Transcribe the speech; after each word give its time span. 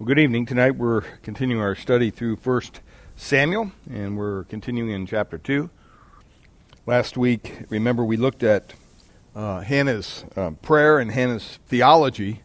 Well, 0.00 0.06
good 0.06 0.18
evening. 0.18 0.46
Tonight 0.46 0.76
we're 0.76 1.02
continuing 1.22 1.60
our 1.60 1.74
study 1.74 2.08
through 2.08 2.36
First 2.36 2.80
Samuel, 3.16 3.72
and 3.92 4.16
we're 4.16 4.44
continuing 4.44 4.88
in 4.88 5.04
chapter 5.04 5.36
2. 5.36 5.68
Last 6.86 7.18
week, 7.18 7.64
remember, 7.68 8.02
we 8.02 8.16
looked 8.16 8.42
at 8.42 8.72
uh, 9.36 9.60
Hannah's 9.60 10.24
uh, 10.36 10.52
prayer 10.62 11.00
and 11.00 11.10
Hannah's 11.10 11.58
theology, 11.68 12.40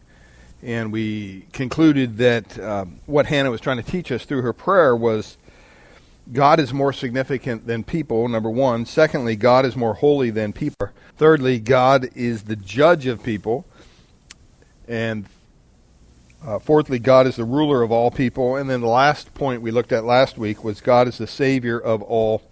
and 0.62 0.92
we 0.92 1.46
concluded 1.54 2.18
that 2.18 2.58
uh, 2.58 2.84
what 3.06 3.24
Hannah 3.24 3.50
was 3.50 3.62
trying 3.62 3.82
to 3.82 3.90
teach 3.90 4.12
us 4.12 4.26
through 4.26 4.42
her 4.42 4.52
prayer 4.52 4.94
was 4.94 5.38
God 6.30 6.60
is 6.60 6.74
more 6.74 6.92
significant 6.92 7.66
than 7.66 7.84
people, 7.84 8.28
number 8.28 8.50
one. 8.50 8.84
Secondly, 8.84 9.34
God 9.34 9.64
is 9.64 9.74
more 9.74 9.94
holy 9.94 10.28
than 10.28 10.52
people. 10.52 10.90
Thirdly, 11.16 11.58
God 11.58 12.10
is 12.14 12.42
the 12.42 12.56
judge 12.56 13.06
of 13.06 13.22
people. 13.22 13.64
And 14.86 15.24
uh, 16.46 16.60
fourthly, 16.60 17.00
God 17.00 17.26
is 17.26 17.36
the 17.36 17.44
ruler 17.44 17.82
of 17.82 17.90
all 17.90 18.10
people. 18.12 18.54
And 18.54 18.70
then 18.70 18.80
the 18.80 18.86
last 18.86 19.34
point 19.34 19.62
we 19.62 19.72
looked 19.72 19.90
at 19.90 20.04
last 20.04 20.38
week 20.38 20.62
was 20.62 20.80
God 20.80 21.08
is 21.08 21.18
the 21.18 21.26
Savior 21.26 21.78
of 21.78 22.02
all 22.02 22.42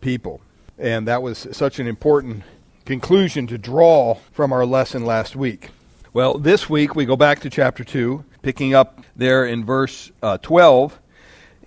people. 0.00 0.40
And 0.76 1.06
that 1.06 1.22
was 1.22 1.46
such 1.52 1.78
an 1.78 1.86
important 1.86 2.42
conclusion 2.84 3.46
to 3.46 3.56
draw 3.56 4.14
from 4.32 4.52
our 4.52 4.66
lesson 4.66 5.06
last 5.06 5.36
week. 5.36 5.70
Well, 6.12 6.38
this 6.38 6.68
week 6.68 6.96
we 6.96 7.04
go 7.04 7.14
back 7.14 7.40
to 7.40 7.50
chapter 7.50 7.84
2, 7.84 8.24
picking 8.42 8.74
up 8.74 9.04
there 9.14 9.46
in 9.46 9.64
verse 9.64 10.10
uh, 10.22 10.38
12, 10.38 10.98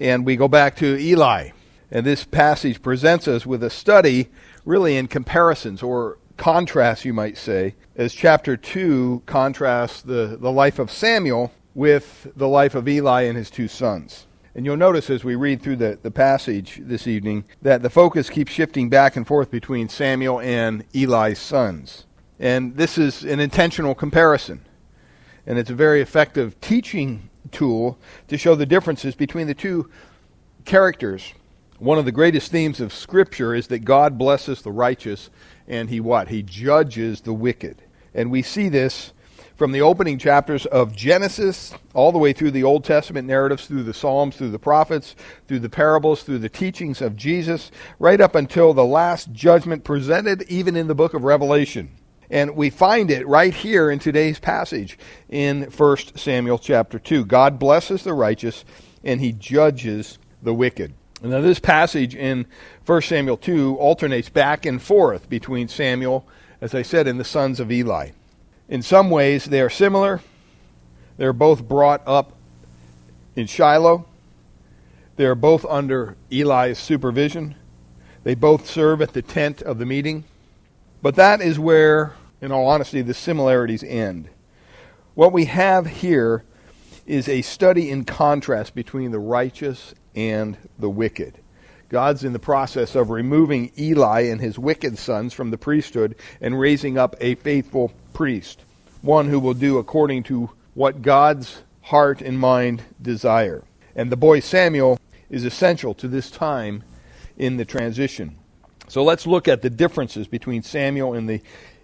and 0.02 0.26
we 0.26 0.36
go 0.36 0.50
back 0.50 0.76
to 0.78 0.98
Eli. 0.98 1.52
And 1.92 2.06
this 2.06 2.26
passage 2.26 2.82
presents 2.82 3.28
us 3.28 3.46
with 3.46 3.64
a 3.64 3.70
study 3.70 4.28
really 4.66 4.98
in 4.98 5.08
comparisons 5.08 5.82
or 5.82 6.18
contrasts, 6.36 7.06
you 7.06 7.14
might 7.14 7.38
say, 7.38 7.76
as 7.96 8.14
chapter 8.14 8.58
2 8.58 9.24
contrasts 9.26 10.02
the, 10.02 10.38
the 10.40 10.52
life 10.52 10.78
of 10.78 10.92
Samuel 10.92 11.52
with 11.76 12.32
the 12.36 12.48
life 12.48 12.76
of 12.76 12.88
Eli 12.88 13.24
and 13.24 13.38
his 13.38 13.50
two 13.50 13.68
sons. 13.68 14.26
And 14.56 14.66
you'll 14.66 14.78
notice 14.78 15.10
as 15.10 15.24
we 15.24 15.36
read 15.36 15.62
through 15.62 15.78
the, 15.78 16.00
the 16.02 16.12
passage 16.12 16.82
this 16.84 17.08
evening 17.08 17.46
that 17.62 17.82
the 17.82 17.90
focus 17.90 18.30
keeps 18.30 18.52
shifting 18.52 18.90
back 18.90 19.16
and 19.16 19.26
forth 19.26 19.52
between 19.52 19.88
Samuel 19.88 20.40
and 20.42 20.84
Eli's 20.94 21.40
sons. 21.40 22.06
And 22.40 22.76
this 22.76 22.98
is 22.98 23.24
an 23.24 23.40
intentional 23.40 23.94
comparison. 23.94 24.66
And 25.46 25.58
it's 25.58 25.70
a 25.70 25.76
very 25.76 26.02
effective 26.02 26.60
teaching 26.62 27.30
tool 27.52 27.98
to 28.28 28.38
show 28.38 28.56
the 28.56 28.66
differences 28.66 29.16
between 29.16 29.48
the 29.48 29.54
two 29.54 29.90
characters. 30.66 31.34
One 31.78 31.98
of 31.98 32.06
the 32.06 32.12
greatest 32.12 32.52
themes 32.52 32.80
of 32.80 32.94
Scripture 32.94 33.56
is 33.56 33.68
that 33.68 33.80
God 33.80 34.18
blesses 34.18 34.62
the 34.62 34.72
righteous 34.72 35.30
and 35.68 35.90
he 35.90 36.00
what? 36.00 36.28
He 36.28 36.44
judges 36.44 37.22
the 37.22 37.34
wicked. 37.34 37.82
And 38.14 38.32
we 38.32 38.42
see 38.42 38.70
this 38.70 39.14
from 39.60 39.74
the 39.74 39.82
opening 39.82 40.18
chapters 40.18 40.66
of 40.68 40.96
Genesis 40.96 41.74
all 41.94 42.14
the 42.14 42.18
way 42.18 42.32
through 42.32 42.52
the 42.52 42.64
Old 42.64 42.86
Testament 42.86 43.28
narratives, 43.28 43.68
through 43.68 43.84
the 43.84 43.94
Psalms, 43.94 44.38
through 44.38 44.52
the 44.52 44.58
prophets, 44.58 45.18
through 45.50 45.60
the 45.60 45.70
parables, 45.70 46.24
through 46.24 46.38
the 46.38 46.48
teachings 46.48 47.02
of 47.02 47.18
Jesus, 47.18 47.70
right 48.00 48.22
up 48.22 48.36
until 48.36 48.74
the 48.74 48.86
last 48.86 49.34
judgment 49.34 49.84
presented 49.84 50.44
even 50.44 50.78
in 50.78 50.88
the 50.88 50.96
book 50.96 51.14
of 51.14 51.26
Revelation. 51.26 51.92
And 52.30 52.56
we 52.56 52.70
find 52.70 53.12
it 53.12 53.28
right 53.28 53.54
here 53.54 53.92
in 53.92 54.00
today's 54.00 54.40
passage 54.40 54.98
in 55.28 55.64
1 55.64 55.98
Samuel 56.16 56.58
chapter 56.58 56.98
2. 56.98 57.26
God 57.26 57.60
blesses 57.60 58.04
the 58.04 58.14
righteous 58.14 58.64
and 59.04 59.20
he 59.20 59.34
judges 59.34 60.20
the 60.42 60.54
wicked. 60.54 60.94
Now, 61.22 61.42
this 61.42 61.60
passage 61.60 62.16
in 62.16 62.46
1 62.86 63.02
Samuel 63.02 63.36
2 63.36 63.76
alternates 63.76 64.30
back 64.30 64.66
and 64.66 64.82
forth 64.82 65.28
between 65.28 65.68
Samuel, 65.68 66.26
as 66.62 66.74
I 66.74 66.82
said, 66.82 67.08
and 67.08 67.20
the 67.20 67.26
sons 67.26 67.60
of 67.60 67.74
Eli. 67.74 68.12
In 68.70 68.84
some 68.84 69.10
ways, 69.10 69.46
they 69.46 69.62
are 69.62 69.70
similar. 69.70 70.22
They're 71.18 71.34
both 71.34 71.68
brought 71.68 72.04
up 72.06 72.34
in 73.36 73.48
Shiloh. 73.48 74.06
They 75.16 75.26
are 75.26 75.36
both 75.36 75.66
under 75.66 76.16
Eli's 76.32 76.78
supervision. 76.78 77.56
They 78.24 78.36
both 78.36 78.70
serve 78.70 79.02
at 79.02 79.14
the 79.14 79.24
tent 79.24 79.64
of 79.64 79.80
the 79.80 79.86
meeting. 79.86 80.24
But 81.02 81.16
that 81.16 81.42
is 81.42 81.58
where, 81.58 82.14
in 82.42 82.52
all 82.52 82.68
honesty, 82.68 83.02
the 83.02 83.14
similarities 83.14 83.84
end. 83.84 84.30
What 85.16 85.34
we 85.34 85.46
have 85.46 85.88
here 85.88 86.44
is 87.08 87.28
a 87.28 87.42
study 87.42 87.90
in 87.90 88.06
contrast 88.06 88.76
between 88.76 89.12
the 89.12 89.20
righteous 89.20 89.96
and 90.16 90.58
the 90.78 90.90
wicked. 90.90 91.40
God's 91.90 92.24
in 92.24 92.34
the 92.34 92.40
process 92.40 92.96
of 92.96 93.10
removing 93.10 93.72
Eli 93.78 94.22
and 94.22 94.40
his 94.40 94.60
wicked 94.60 94.98
sons 94.98 95.34
from 95.34 95.50
the 95.50 95.58
priesthood 95.58 96.16
and 96.40 96.60
raising 96.60 96.98
up 96.98 97.16
a 97.20 97.36
faithful 97.36 97.92
priest, 98.14 98.64
one 99.02 99.28
who 99.28 99.40
will 99.40 99.56
do 99.56 99.80
according 99.80 100.24
to 100.24 100.52
what 100.76 101.02
God's 101.02 101.64
heart 101.82 102.22
and 102.22 102.40
mind 102.40 102.84
desire. 103.02 103.64
And 103.96 104.12
the 104.12 104.18
boy 104.18 104.40
Samuel 104.40 105.00
is 105.30 105.46
essential 105.46 105.94
to 105.96 106.08
this 106.08 106.30
time 106.30 106.84
in 107.38 107.58
the 107.58 107.66
transition. 107.66 108.38
So 108.88 109.04
let's 109.04 109.28
look 109.28 109.48
at 109.48 109.62
the 109.62 109.70
differences 109.70 110.28
between 110.28 110.64
Samuel 110.64 111.14
and 111.14 111.28
the 111.28 111.42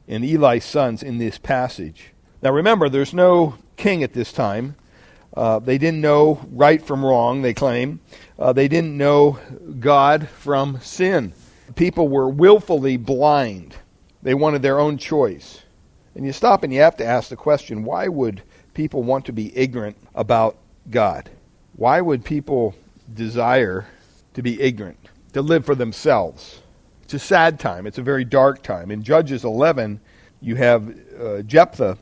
and 0.07 0.23
Eli's 0.23 0.63
sons 0.63 1.01
in 1.01 1.17
this 1.17 1.39
passage. 1.39 2.13
Now 2.43 2.51
remember, 2.51 2.89
there's 2.89 3.13
no 3.13 3.55
king 3.75 4.03
at 4.03 4.13
this 4.13 4.31
time. 4.31 4.75
Uh, 5.35 5.59
they 5.59 5.77
didn't 5.77 6.01
know 6.01 6.45
right 6.51 6.81
from 6.81 7.03
wrong, 7.03 7.41
they 7.41 7.53
claim. 7.53 7.99
Uh, 8.38 8.51
they 8.53 8.68
didn't 8.68 8.97
know 8.97 9.40
God 9.79 10.28
from 10.28 10.79
sin. 10.81 11.34
People 11.75 12.07
were 12.07 12.29
willfully 12.29 12.97
blind. 12.97 13.75
They 14.22 14.34
wanted 14.34 14.62
their 14.62 14.79
own 14.79 14.97
choice. 14.97 15.62
And 16.16 16.25
you 16.25 16.31
stop 16.31 16.63
and 16.63 16.73
you 16.73 16.81
have 16.81 16.97
to 16.97 17.06
ask 17.06 17.29
the 17.29 17.35
question 17.35 17.84
why 17.84 18.07
would 18.07 18.41
people 18.73 19.03
want 19.03 19.25
to 19.25 19.34
be 19.34 19.56
ignorant 19.57 19.97
about 20.13 20.57
God? 20.90 21.29
Why 21.75 22.01
would 22.01 22.23
people 22.23 22.75
desire 23.13 23.88
to 24.34 24.41
be 24.41 24.62
ignorant, 24.62 25.09
to 25.34 25.41
live 25.41 25.66
for 25.66 25.75
themselves? 25.75 26.62
It's 27.03 27.13
a 27.13 27.19
sad 27.19 27.59
time. 27.59 27.85
It's 27.85 27.97
a 27.97 28.03
very 28.03 28.25
dark 28.25 28.63
time. 28.63 28.91
In 28.91 29.03
Judges 29.03 29.44
11, 29.44 30.00
you 30.41 30.56
have 30.56 30.96
uh, 31.19 31.41
Jephthah 31.44 31.97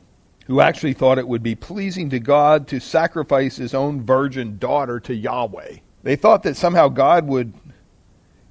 who 0.46 0.60
actually 0.60 0.92
thought 0.92 1.18
it 1.18 1.26
would 1.26 1.42
be 1.42 1.54
pleasing 1.54 2.10
to 2.10 2.20
God 2.20 2.68
to 2.68 2.80
sacrifice 2.80 3.56
his 3.56 3.74
own 3.74 4.02
virgin 4.02 4.58
daughter 4.58 5.00
to 5.00 5.14
Yahweh. 5.14 5.76
They 6.04 6.16
thought 6.16 6.42
that 6.44 6.56
somehow 6.56 6.88
God 6.88 7.26
would 7.26 7.54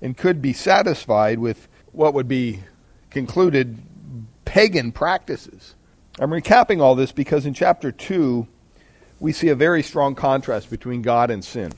and 0.01 0.17
could 0.17 0.41
be 0.41 0.51
satisfied 0.51 1.39
with 1.39 1.69
what 1.93 2.13
would 2.13 2.27
be 2.27 2.59
concluded 3.09 3.77
pagan 4.43 4.91
practices. 4.91 5.75
I'm 6.19 6.31
recapping 6.31 6.81
all 6.81 6.95
this 6.95 7.11
because 7.11 7.45
in 7.45 7.53
chapter 7.53 7.91
2, 7.91 8.45
we 9.19 9.31
see 9.31 9.49
a 9.49 9.55
very 9.55 9.81
strong 9.81 10.15
contrast 10.15 10.69
between 10.69 11.01
God 11.01 11.31
and 11.31 11.45
sin. 11.45 11.71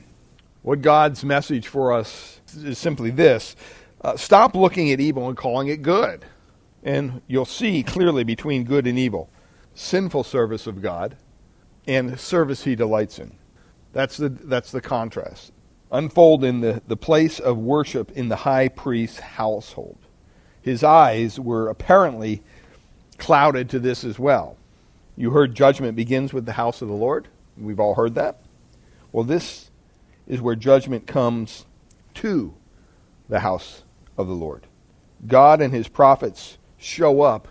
What 0.62 0.82
God's 0.82 1.24
message 1.24 1.68
for 1.68 1.92
us 1.92 2.40
is 2.56 2.78
simply 2.78 3.10
this 3.10 3.54
uh, 4.00 4.16
stop 4.16 4.54
looking 4.54 4.90
at 4.90 5.00
evil 5.00 5.28
and 5.28 5.36
calling 5.36 5.68
it 5.68 5.82
good. 5.82 6.24
And 6.82 7.20
you'll 7.26 7.44
see 7.44 7.82
clearly 7.82 8.24
between 8.24 8.64
good 8.64 8.86
and 8.86 8.98
evil 8.98 9.30
sinful 9.74 10.24
service 10.24 10.66
of 10.66 10.80
God 10.80 11.18
and 11.86 12.18
service 12.18 12.64
he 12.64 12.74
delights 12.74 13.18
in. 13.18 13.36
That's 13.92 14.16
the, 14.16 14.30
that's 14.30 14.72
the 14.72 14.80
contrast. 14.80 15.52
Unfold 15.92 16.44
in 16.44 16.60
the, 16.60 16.82
the 16.86 16.96
place 16.96 17.38
of 17.38 17.58
worship 17.58 18.10
in 18.12 18.28
the 18.28 18.36
high 18.36 18.68
priest's 18.68 19.20
household. 19.20 19.98
His 20.60 20.82
eyes 20.82 21.38
were 21.38 21.68
apparently 21.68 22.42
clouded 23.18 23.70
to 23.70 23.78
this 23.78 24.04
as 24.04 24.18
well. 24.18 24.56
You 25.16 25.30
heard 25.30 25.54
judgment 25.54 25.96
begins 25.96 26.32
with 26.32 26.44
the 26.44 26.52
house 26.52 26.82
of 26.82 26.88
the 26.88 26.94
Lord. 26.94 27.28
We've 27.56 27.80
all 27.80 27.94
heard 27.94 28.14
that. 28.16 28.42
Well, 29.12 29.24
this 29.24 29.70
is 30.26 30.40
where 30.40 30.56
judgment 30.56 31.06
comes 31.06 31.64
to 32.14 32.54
the 33.28 33.40
house 33.40 33.82
of 34.18 34.26
the 34.26 34.34
Lord. 34.34 34.66
God 35.26 35.62
and 35.62 35.72
his 35.72 35.88
prophets 35.88 36.58
show 36.76 37.22
up 37.22 37.48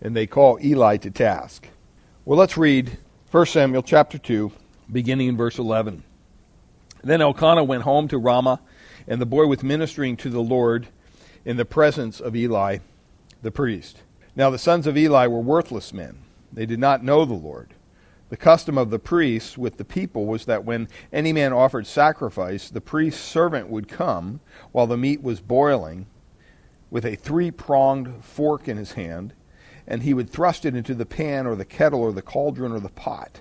and 0.00 0.16
they 0.16 0.26
call 0.26 0.58
Eli 0.62 0.96
to 0.98 1.10
task. 1.10 1.68
Well, 2.24 2.38
let's 2.38 2.56
read 2.56 2.98
1 3.30 3.46
Samuel 3.46 3.82
chapter 3.82 4.18
2, 4.18 4.50
beginning 4.90 5.28
in 5.28 5.36
verse 5.36 5.58
11. 5.58 6.02
Then 7.02 7.20
Elkanah 7.20 7.64
went 7.64 7.82
home 7.82 8.08
to 8.08 8.18
Ramah, 8.18 8.60
and 9.06 9.20
the 9.20 9.26
boy 9.26 9.46
was 9.46 9.62
ministering 9.62 10.16
to 10.18 10.30
the 10.30 10.40
Lord 10.40 10.88
in 11.44 11.56
the 11.56 11.64
presence 11.64 12.20
of 12.20 12.34
Eli 12.34 12.78
the 13.42 13.50
priest. 13.50 14.02
Now 14.34 14.50
the 14.50 14.58
sons 14.58 14.86
of 14.86 14.96
Eli 14.96 15.26
were 15.26 15.40
worthless 15.40 15.92
men. 15.92 16.18
They 16.52 16.66
did 16.66 16.80
not 16.80 17.04
know 17.04 17.24
the 17.24 17.34
Lord. 17.34 17.74
The 18.28 18.36
custom 18.36 18.76
of 18.76 18.90
the 18.90 18.98
priests 18.98 19.56
with 19.56 19.76
the 19.76 19.84
people 19.84 20.26
was 20.26 20.46
that 20.46 20.64
when 20.64 20.88
any 21.12 21.32
man 21.32 21.52
offered 21.52 21.86
sacrifice, 21.86 22.68
the 22.68 22.80
priest's 22.80 23.22
servant 23.22 23.68
would 23.68 23.88
come 23.88 24.40
while 24.72 24.88
the 24.88 24.96
meat 24.96 25.22
was 25.22 25.40
boiling 25.40 26.06
with 26.90 27.04
a 27.04 27.14
three 27.14 27.50
pronged 27.50 28.24
fork 28.24 28.66
in 28.66 28.76
his 28.76 28.92
hand 28.92 29.32
and 29.86 30.02
he 30.02 30.14
would 30.14 30.30
thrust 30.30 30.64
it 30.64 30.74
into 30.74 30.94
the 30.94 31.06
pan 31.06 31.46
or 31.46 31.54
the 31.54 31.64
kettle 31.64 32.00
or 32.00 32.12
the 32.12 32.22
cauldron 32.22 32.72
or 32.72 32.80
the 32.80 32.88
pot. 32.88 33.40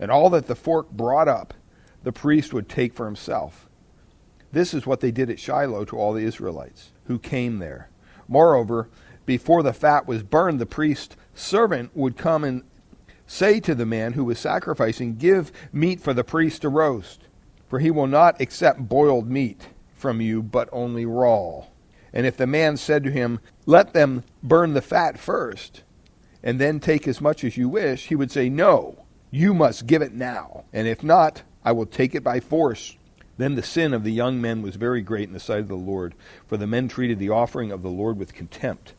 And 0.00 0.10
all 0.10 0.30
that 0.30 0.46
the 0.46 0.56
fork 0.56 0.90
brought 0.90 1.28
up, 1.28 1.54
the 2.02 2.12
priest 2.12 2.52
would 2.52 2.68
take 2.68 2.94
for 2.94 3.06
himself. 3.06 3.68
This 4.52 4.72
is 4.72 4.86
what 4.86 5.00
they 5.00 5.10
did 5.10 5.30
at 5.30 5.40
Shiloh 5.40 5.84
to 5.86 5.96
all 5.96 6.12
the 6.12 6.24
Israelites 6.24 6.92
who 7.04 7.18
came 7.18 7.58
there. 7.58 7.90
Moreover, 8.26 8.88
before 9.26 9.62
the 9.62 9.72
fat 9.72 10.06
was 10.06 10.22
burned, 10.22 10.58
the 10.58 10.66
priest's 10.66 11.16
servant 11.34 11.90
would 11.94 12.16
come 12.16 12.44
and 12.44 12.62
Say 13.30 13.60
to 13.60 13.74
the 13.74 13.84
man 13.84 14.14
who 14.14 14.24
was 14.24 14.38
sacrificing, 14.38 15.16
Give 15.16 15.52
meat 15.70 16.00
for 16.00 16.14
the 16.14 16.24
priest 16.24 16.62
to 16.62 16.70
roast, 16.70 17.28
for 17.68 17.78
he 17.78 17.90
will 17.90 18.06
not 18.06 18.40
accept 18.40 18.88
boiled 18.88 19.28
meat 19.28 19.68
from 19.92 20.22
you, 20.22 20.42
but 20.42 20.70
only 20.72 21.04
raw. 21.04 21.66
And 22.10 22.24
if 22.24 22.38
the 22.38 22.46
man 22.46 22.78
said 22.78 23.04
to 23.04 23.10
him, 23.10 23.40
Let 23.66 23.92
them 23.92 24.24
burn 24.42 24.72
the 24.72 24.80
fat 24.80 25.18
first, 25.18 25.82
and 26.42 26.58
then 26.58 26.80
take 26.80 27.06
as 27.06 27.20
much 27.20 27.44
as 27.44 27.58
you 27.58 27.68
wish, 27.68 28.06
he 28.06 28.16
would 28.16 28.30
say, 28.30 28.48
No, 28.48 29.04
you 29.30 29.52
must 29.52 29.86
give 29.86 30.00
it 30.00 30.14
now, 30.14 30.64
and 30.72 30.88
if 30.88 31.04
not, 31.04 31.42
I 31.68 31.72
will 31.72 31.84
take 31.84 32.14
it 32.14 32.24
by 32.24 32.40
force. 32.40 32.96
Then 33.36 33.54
the 33.54 33.62
sin 33.62 33.92
of 33.92 34.02
the 34.02 34.10
young 34.10 34.40
men 34.40 34.62
was 34.62 34.76
very 34.76 35.02
great 35.02 35.28
in 35.28 35.34
the 35.34 35.38
sight 35.38 35.58
of 35.58 35.68
the 35.68 35.74
Lord, 35.74 36.14
for 36.46 36.56
the 36.56 36.66
men 36.66 36.88
treated 36.88 37.18
the 37.18 37.28
offering 37.28 37.70
of 37.70 37.82
the 37.82 37.90
Lord 37.90 38.16
with 38.16 38.32
contempt. 38.32 38.94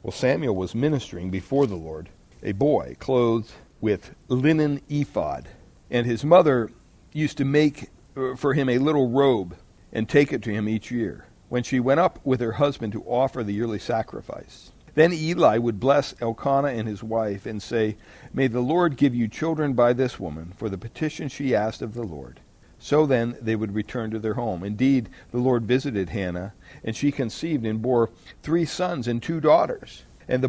Well, 0.00 0.12
Samuel 0.12 0.54
was 0.54 0.76
ministering 0.76 1.32
before 1.32 1.66
the 1.66 1.74
Lord, 1.74 2.10
a 2.40 2.52
boy 2.52 2.94
clothed 3.00 3.50
with 3.80 4.14
linen 4.28 4.80
ephod, 4.88 5.48
and 5.90 6.06
his 6.06 6.24
mother 6.24 6.70
used 7.12 7.36
to 7.38 7.44
make 7.44 7.90
uh, 8.16 8.36
for 8.36 8.54
him 8.54 8.68
a 8.68 8.78
little 8.78 9.10
robe 9.10 9.56
and 9.92 10.08
take 10.08 10.32
it 10.32 10.40
to 10.42 10.52
him 10.52 10.68
each 10.68 10.92
year, 10.92 11.26
when 11.48 11.64
she 11.64 11.80
went 11.80 11.98
up 11.98 12.20
with 12.24 12.38
her 12.38 12.52
husband 12.52 12.92
to 12.92 13.02
offer 13.02 13.42
the 13.42 13.54
yearly 13.54 13.80
sacrifice. 13.80 14.70
Then 14.94 15.12
Eli 15.12 15.58
would 15.58 15.80
bless 15.80 16.14
Elkanah 16.20 16.68
and 16.68 16.86
his 16.86 17.02
wife 17.02 17.46
and 17.46 17.62
say, 17.62 17.96
May 18.32 18.46
the 18.46 18.60
Lord 18.60 18.96
give 18.96 19.14
you 19.14 19.26
children 19.28 19.72
by 19.72 19.92
this 19.92 20.20
woman, 20.20 20.52
for 20.56 20.68
the 20.68 20.78
petition 20.78 21.28
she 21.28 21.54
asked 21.54 21.82
of 21.82 21.94
the 21.94 22.04
Lord. 22.04 22.40
So 22.78 23.06
then 23.06 23.36
they 23.40 23.56
would 23.56 23.74
return 23.74 24.10
to 24.10 24.18
their 24.18 24.34
home. 24.34 24.62
Indeed, 24.62 25.08
the 25.30 25.38
Lord 25.38 25.64
visited 25.64 26.10
Hannah, 26.10 26.52
and 26.84 26.94
she 26.94 27.10
conceived 27.10 27.64
and 27.64 27.80
bore 27.80 28.10
three 28.42 28.64
sons 28.64 29.08
and 29.08 29.22
two 29.22 29.40
daughters. 29.40 30.04
And 30.28 30.42
the 30.42 30.48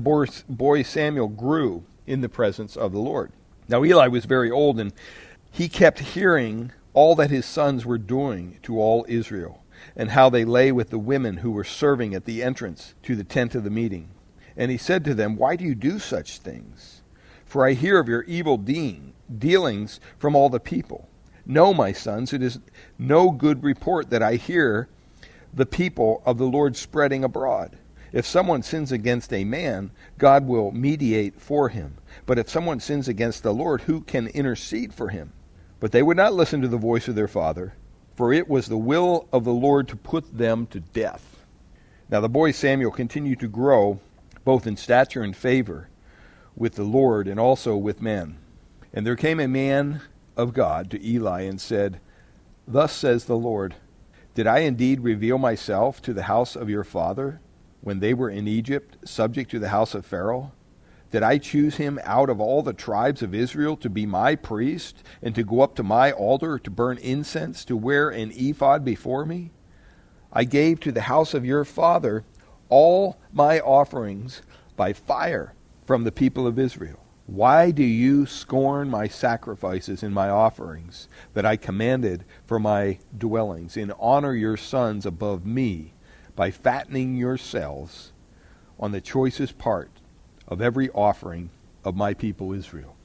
boy 0.50 0.84
Samuel 0.84 1.30
grew 1.30 1.86
in 2.06 2.22
the 2.22 2.30
presence 2.30 2.76
of 2.76 2.92
the 2.92 3.00
Lord. 3.00 3.32
Now 3.68 3.84
Eli 3.84 4.08
was 4.08 4.26
very 4.26 4.52
old, 4.52 4.80
and 4.80 4.94
he 5.52 5.70
kept 5.70 6.00
hearing 6.00 6.72
all 6.94 7.16
that 7.16 7.32
his 7.32 7.46
sons 7.46 7.86
were 7.86 7.98
doing 7.98 8.60
to 8.64 8.80
all 8.80 9.06
Israel, 9.08 9.64
and 9.96 10.12
how 10.12 10.30
they 10.30 10.46
lay 10.46 10.72
with 10.72 10.90
the 10.90 11.00
women 11.00 11.38
who 11.38 11.52
were 11.52 11.64
serving 11.64 12.14
at 12.14 12.26
the 12.26 12.44
entrance 12.44 12.94
to 13.04 13.16
the 13.16 13.24
tent 13.24 13.56
of 13.56 13.64
the 13.64 13.70
meeting. 13.70 14.10
And 14.58 14.72
he 14.72 14.78
said 14.78 15.04
to 15.06 15.14
them, 15.14 15.36
Why 15.36 15.56
do 15.56 15.64
you 15.64 15.76
do 15.76 16.00
such 16.00 16.40
things? 16.40 17.02
For 17.46 17.66
I 17.66 17.74
hear 17.74 18.00
of 18.00 18.08
your 18.08 18.24
evil 18.24 18.58
dealing, 18.58 19.14
dealings 19.38 20.00
from 20.18 20.36
all 20.36 20.50
the 20.50 20.60
people. 20.60 21.10
No, 21.46 21.74
my 21.74 21.92
sons, 21.92 22.34
it 22.34 22.42
is 22.42 22.60
no 22.98 23.32
good 23.32 23.64
report 23.64 24.10
that 24.10 24.24
I 24.24 24.36
hear 24.36 24.90
the 25.54 25.66
people 25.66 26.22
of 26.26 26.38
the 26.38 26.48
Lord 26.48 26.76
spreading 26.76 27.24
abroad. 27.24 27.78
If 28.12 28.26
someone 28.26 28.64
sins 28.64 28.92
against 28.92 29.34
a 29.34 29.44
man, 29.44 29.92
God 30.18 30.48
will 30.48 30.72
mediate 30.72 31.40
for 31.40 31.70
him. 31.70 31.98
But 32.26 32.40
if 32.40 32.50
someone 32.50 32.80
sins 32.80 33.08
against 33.08 33.44
the 33.44 33.54
Lord, 33.54 33.82
who 33.82 34.02
can 34.02 34.28
intercede 34.28 34.94
for 34.94 35.10
him? 35.10 35.34
But 35.80 35.92
they 35.92 36.02
would 36.02 36.18
not 36.18 36.34
listen 36.34 36.62
to 36.62 36.68
the 36.68 36.78
voice 36.78 37.08
of 37.08 37.16
their 37.16 37.28
father, 37.28 37.76
for 38.16 38.32
it 38.32 38.48
was 38.48 38.68
the 38.68 38.78
will 38.78 39.28
of 39.34 39.44
the 39.44 39.54
Lord 39.54 39.88
to 39.90 39.96
put 39.96 40.38
them 40.38 40.66
to 40.68 40.80
death. 40.80 41.46
Now 42.10 42.22
the 42.22 42.30
boy 42.30 42.52
Samuel 42.52 42.92
continued 42.92 43.40
to 43.42 43.48
grow 43.48 44.00
both 44.46 44.66
in 44.66 44.78
stature 44.78 45.24
and 45.24 45.36
favor 45.36 45.90
with 46.56 46.76
the 46.76 46.84
Lord 46.84 47.28
and 47.28 47.40
also 47.40 47.76
with 47.76 48.02
men. 48.02 48.38
And 48.94 49.06
there 49.06 49.18
came 49.18 49.42
a 49.42 49.48
man 49.48 50.02
of 50.38 50.54
God 50.54 50.90
to 50.92 51.06
Eli 51.06 51.42
and 51.42 51.60
said, 51.60 52.00
Thus 52.66 52.94
says 52.94 53.26
the 53.26 53.38
Lord, 53.38 53.76
Did 54.34 54.48
I 54.48 54.60
indeed 54.60 55.02
reveal 55.02 55.38
myself 55.38 56.02
to 56.04 56.14
the 56.14 56.24
house 56.24 56.56
of 56.56 56.70
your 56.70 56.84
father 56.84 57.42
when 57.82 58.00
they 58.00 58.14
were 58.14 58.30
in 58.30 58.48
Egypt, 58.48 58.98
subject 59.08 59.52
to 59.52 59.60
the 59.60 59.70
house 59.70 59.94
of 59.94 60.06
Pharaoh? 60.06 60.54
Did 61.12 61.24
I 61.24 61.38
choose 61.38 61.76
him 61.76 62.00
out 62.04 62.30
of 62.30 62.42
all 62.42 62.62
the 62.62 62.74
tribes 62.74 63.22
of 63.22 63.34
Israel 63.34 63.78
to 63.78 63.90
be 63.90 64.06
my 64.06 64.36
priest, 64.36 65.04
and 65.22 65.34
to 65.36 65.44
go 65.44 65.62
up 65.62 65.76
to 65.76 65.84
my 65.84 66.12
altar 66.12 66.60
to 66.60 66.70
burn 66.72 66.98
incense, 66.98 67.64
to 67.66 67.78
wear 67.78 68.10
an 68.10 68.32
ephod 68.36 68.84
before 68.84 69.26
me? 69.26 69.52
I 70.32 70.44
gave 70.44 70.80
to 70.82 70.92
the 70.92 71.02
house 71.02 71.34
of 71.34 71.46
your 71.46 71.64
father 71.64 72.26
all 72.70 73.18
my 73.32 73.60
offerings 73.60 74.42
by 74.76 74.94
fire 74.94 75.54
from 75.86 76.04
the 76.04 76.12
people 76.12 76.48
of 76.48 76.60
Israel. 76.60 77.00
Why 77.28 77.72
do 77.72 77.84
you 77.84 78.26
scorn 78.26 78.90
my 78.90 79.08
sacrifices 79.08 80.04
and 80.04 80.14
my 80.14 80.30
offerings 80.30 81.08
that 81.34 81.46
I 81.46 81.58
commanded 81.58 82.24
for 82.46 82.60
my 82.60 83.00
dwellings, 83.18 83.78
and 83.78 83.94
honor 84.00 84.34
your 84.36 84.58
sons 84.58 85.06
above 85.06 85.46
me 85.46 85.94
by 86.36 86.52
fattening 86.52 87.16
yourselves 87.16 88.12
on 88.80 88.92
the 88.92 89.02
choicest 89.02 89.58
part 89.58 89.90
of 90.48 90.62
every 90.62 90.90
offering 90.92 91.50
of 91.84 91.96
my 91.96 92.14
people 92.14 92.54
Israel? 92.54 92.96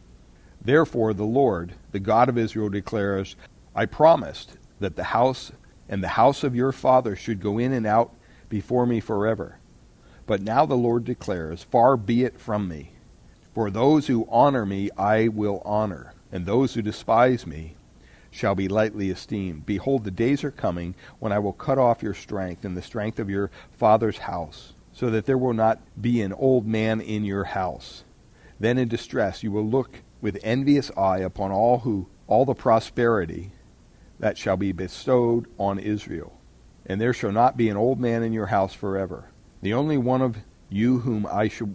Therefore, 0.60 1.14
the 1.14 1.24
Lord, 1.24 1.72
the 1.92 2.00
God 2.00 2.28
of 2.28 2.36
Israel, 2.36 2.68
declares, 2.68 3.36
I 3.74 3.86
promised 3.86 4.58
that 4.80 4.96
the 4.96 5.04
house 5.04 5.52
and 5.88 6.02
the 6.04 6.08
house 6.08 6.44
of 6.44 6.54
your 6.54 6.72
father 6.72 7.16
should 7.16 7.40
go 7.40 7.56
in 7.56 7.72
and 7.72 7.86
out 7.86 8.12
before 8.50 8.84
me 8.84 9.00
forever. 9.00 9.56
But 10.26 10.42
now 10.42 10.66
the 10.66 10.76
Lord 10.76 11.04
declares, 11.04 11.62
Far 11.62 11.96
be 11.96 12.24
it 12.24 12.38
from 12.38 12.68
me. 12.68 12.92
For 13.54 13.70
those 13.70 14.06
who 14.06 14.28
honor 14.30 14.66
me 14.66 14.90
I 14.98 15.28
will 15.28 15.62
honor, 15.64 16.12
and 16.30 16.44
those 16.44 16.74
who 16.74 16.82
despise 16.82 17.46
me 17.46 17.76
shall 18.30 18.54
be 18.54 18.68
lightly 18.68 19.10
esteemed. 19.10 19.66
Behold, 19.66 20.04
the 20.04 20.10
days 20.10 20.44
are 20.44 20.52
coming 20.52 20.94
when 21.18 21.32
I 21.32 21.38
will 21.38 21.52
cut 21.52 21.78
off 21.78 22.02
your 22.02 22.14
strength 22.14 22.64
and 22.64 22.76
the 22.76 22.82
strength 22.82 23.18
of 23.18 23.30
your 23.30 23.50
father's 23.72 24.18
house, 24.18 24.74
so 24.92 25.10
that 25.10 25.26
there 25.26 25.38
will 25.38 25.54
not 25.54 25.80
be 26.00 26.20
an 26.20 26.32
old 26.32 26.66
man 26.66 27.00
in 27.00 27.24
your 27.24 27.44
house. 27.44 28.04
Then 28.60 28.78
in 28.78 28.88
distress 28.88 29.42
you 29.42 29.50
will 29.50 29.66
look 29.66 30.02
with 30.20 30.38
envious 30.42 30.90
eye 30.96 31.18
upon 31.18 31.50
all 31.50 31.78
who 31.80 32.06
all 32.28 32.44
the 32.44 32.54
prosperity 32.54 33.50
that 34.20 34.38
shall 34.38 34.56
be 34.56 34.70
bestowed 34.70 35.48
on 35.58 35.78
Israel 35.78 36.39
and 36.90 37.00
there 37.00 37.12
shall 37.12 37.30
not 37.30 37.56
be 37.56 37.68
an 37.68 37.76
old 37.76 38.00
man 38.00 38.24
in 38.24 38.32
your 38.32 38.46
house 38.46 38.74
forever. 38.74 39.30
The 39.62 39.72
only 39.72 39.96
one 39.96 40.20
of 40.20 40.38
you 40.68 40.98
whom 40.98 41.24
I 41.24 41.46
shall, 41.46 41.70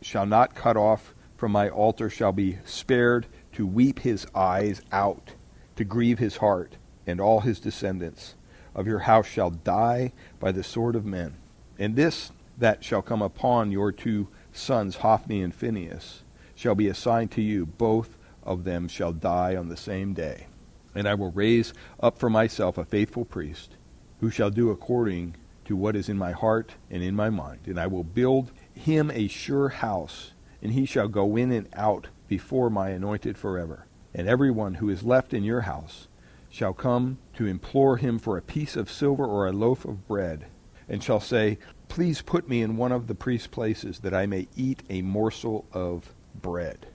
shall 0.00 0.24
not 0.24 0.54
cut 0.54 0.76
off 0.76 1.16
from 1.36 1.50
my 1.50 1.68
altar 1.68 2.08
shall 2.08 2.30
be 2.30 2.58
spared 2.64 3.26
to 3.54 3.66
weep 3.66 3.98
his 3.98 4.24
eyes 4.36 4.82
out, 4.92 5.32
to 5.74 5.84
grieve 5.84 6.20
his 6.20 6.36
heart, 6.36 6.76
and 7.08 7.20
all 7.20 7.40
his 7.40 7.58
descendants 7.58 8.36
of 8.72 8.86
your 8.86 9.00
house 9.00 9.26
shall 9.26 9.50
die 9.50 10.12
by 10.38 10.52
the 10.52 10.62
sword 10.62 10.94
of 10.94 11.04
men. 11.04 11.34
And 11.76 11.96
this 11.96 12.30
that 12.56 12.84
shall 12.84 13.02
come 13.02 13.22
upon 13.22 13.72
your 13.72 13.90
two 13.90 14.28
sons, 14.52 14.98
Hophni 14.98 15.42
and 15.42 15.52
Phinehas, 15.52 16.22
shall 16.54 16.76
be 16.76 16.86
assigned 16.86 17.32
to 17.32 17.42
you. 17.42 17.66
Both 17.66 18.16
of 18.44 18.62
them 18.62 18.86
shall 18.86 19.12
die 19.12 19.56
on 19.56 19.70
the 19.70 19.76
same 19.76 20.12
day. 20.12 20.46
And 20.94 21.08
I 21.08 21.14
will 21.14 21.32
raise 21.32 21.74
up 21.98 22.16
for 22.16 22.30
myself 22.30 22.78
a 22.78 22.84
faithful 22.84 23.24
priest 23.24 23.72
who 24.20 24.30
shall 24.30 24.50
do 24.50 24.70
according 24.70 25.36
to 25.64 25.76
what 25.76 25.96
is 25.96 26.08
in 26.08 26.16
my 26.16 26.32
heart 26.32 26.74
and 26.90 27.02
in 27.02 27.14
my 27.14 27.28
mind. 27.30 27.60
And 27.66 27.78
I 27.78 27.86
will 27.86 28.04
build 28.04 28.52
him 28.72 29.10
a 29.10 29.28
sure 29.28 29.68
house, 29.68 30.32
and 30.62 30.72
he 30.72 30.86
shall 30.86 31.08
go 31.08 31.36
in 31.36 31.52
and 31.52 31.68
out 31.74 32.08
before 32.28 32.70
my 32.70 32.90
anointed 32.90 33.36
forever. 33.36 33.86
And 34.14 34.28
everyone 34.28 34.74
who 34.74 34.88
is 34.88 35.02
left 35.02 35.34
in 35.34 35.44
your 35.44 35.62
house 35.62 36.08
shall 36.48 36.72
come 36.72 37.18
to 37.34 37.46
implore 37.46 37.98
him 37.98 38.18
for 38.18 38.38
a 38.38 38.42
piece 38.42 38.76
of 38.76 38.90
silver 38.90 39.26
or 39.26 39.46
a 39.46 39.52
loaf 39.52 39.84
of 39.84 40.06
bread, 40.08 40.46
and 40.88 41.02
shall 41.02 41.20
say, 41.20 41.58
Please 41.88 42.22
put 42.22 42.48
me 42.48 42.62
in 42.62 42.76
one 42.76 42.92
of 42.92 43.06
the 43.06 43.14
priest's 43.14 43.46
places, 43.46 44.00
that 44.00 44.14
I 44.14 44.26
may 44.26 44.48
eat 44.56 44.82
a 44.88 45.02
morsel 45.02 45.66
of 45.72 46.14
bread. 46.34 46.86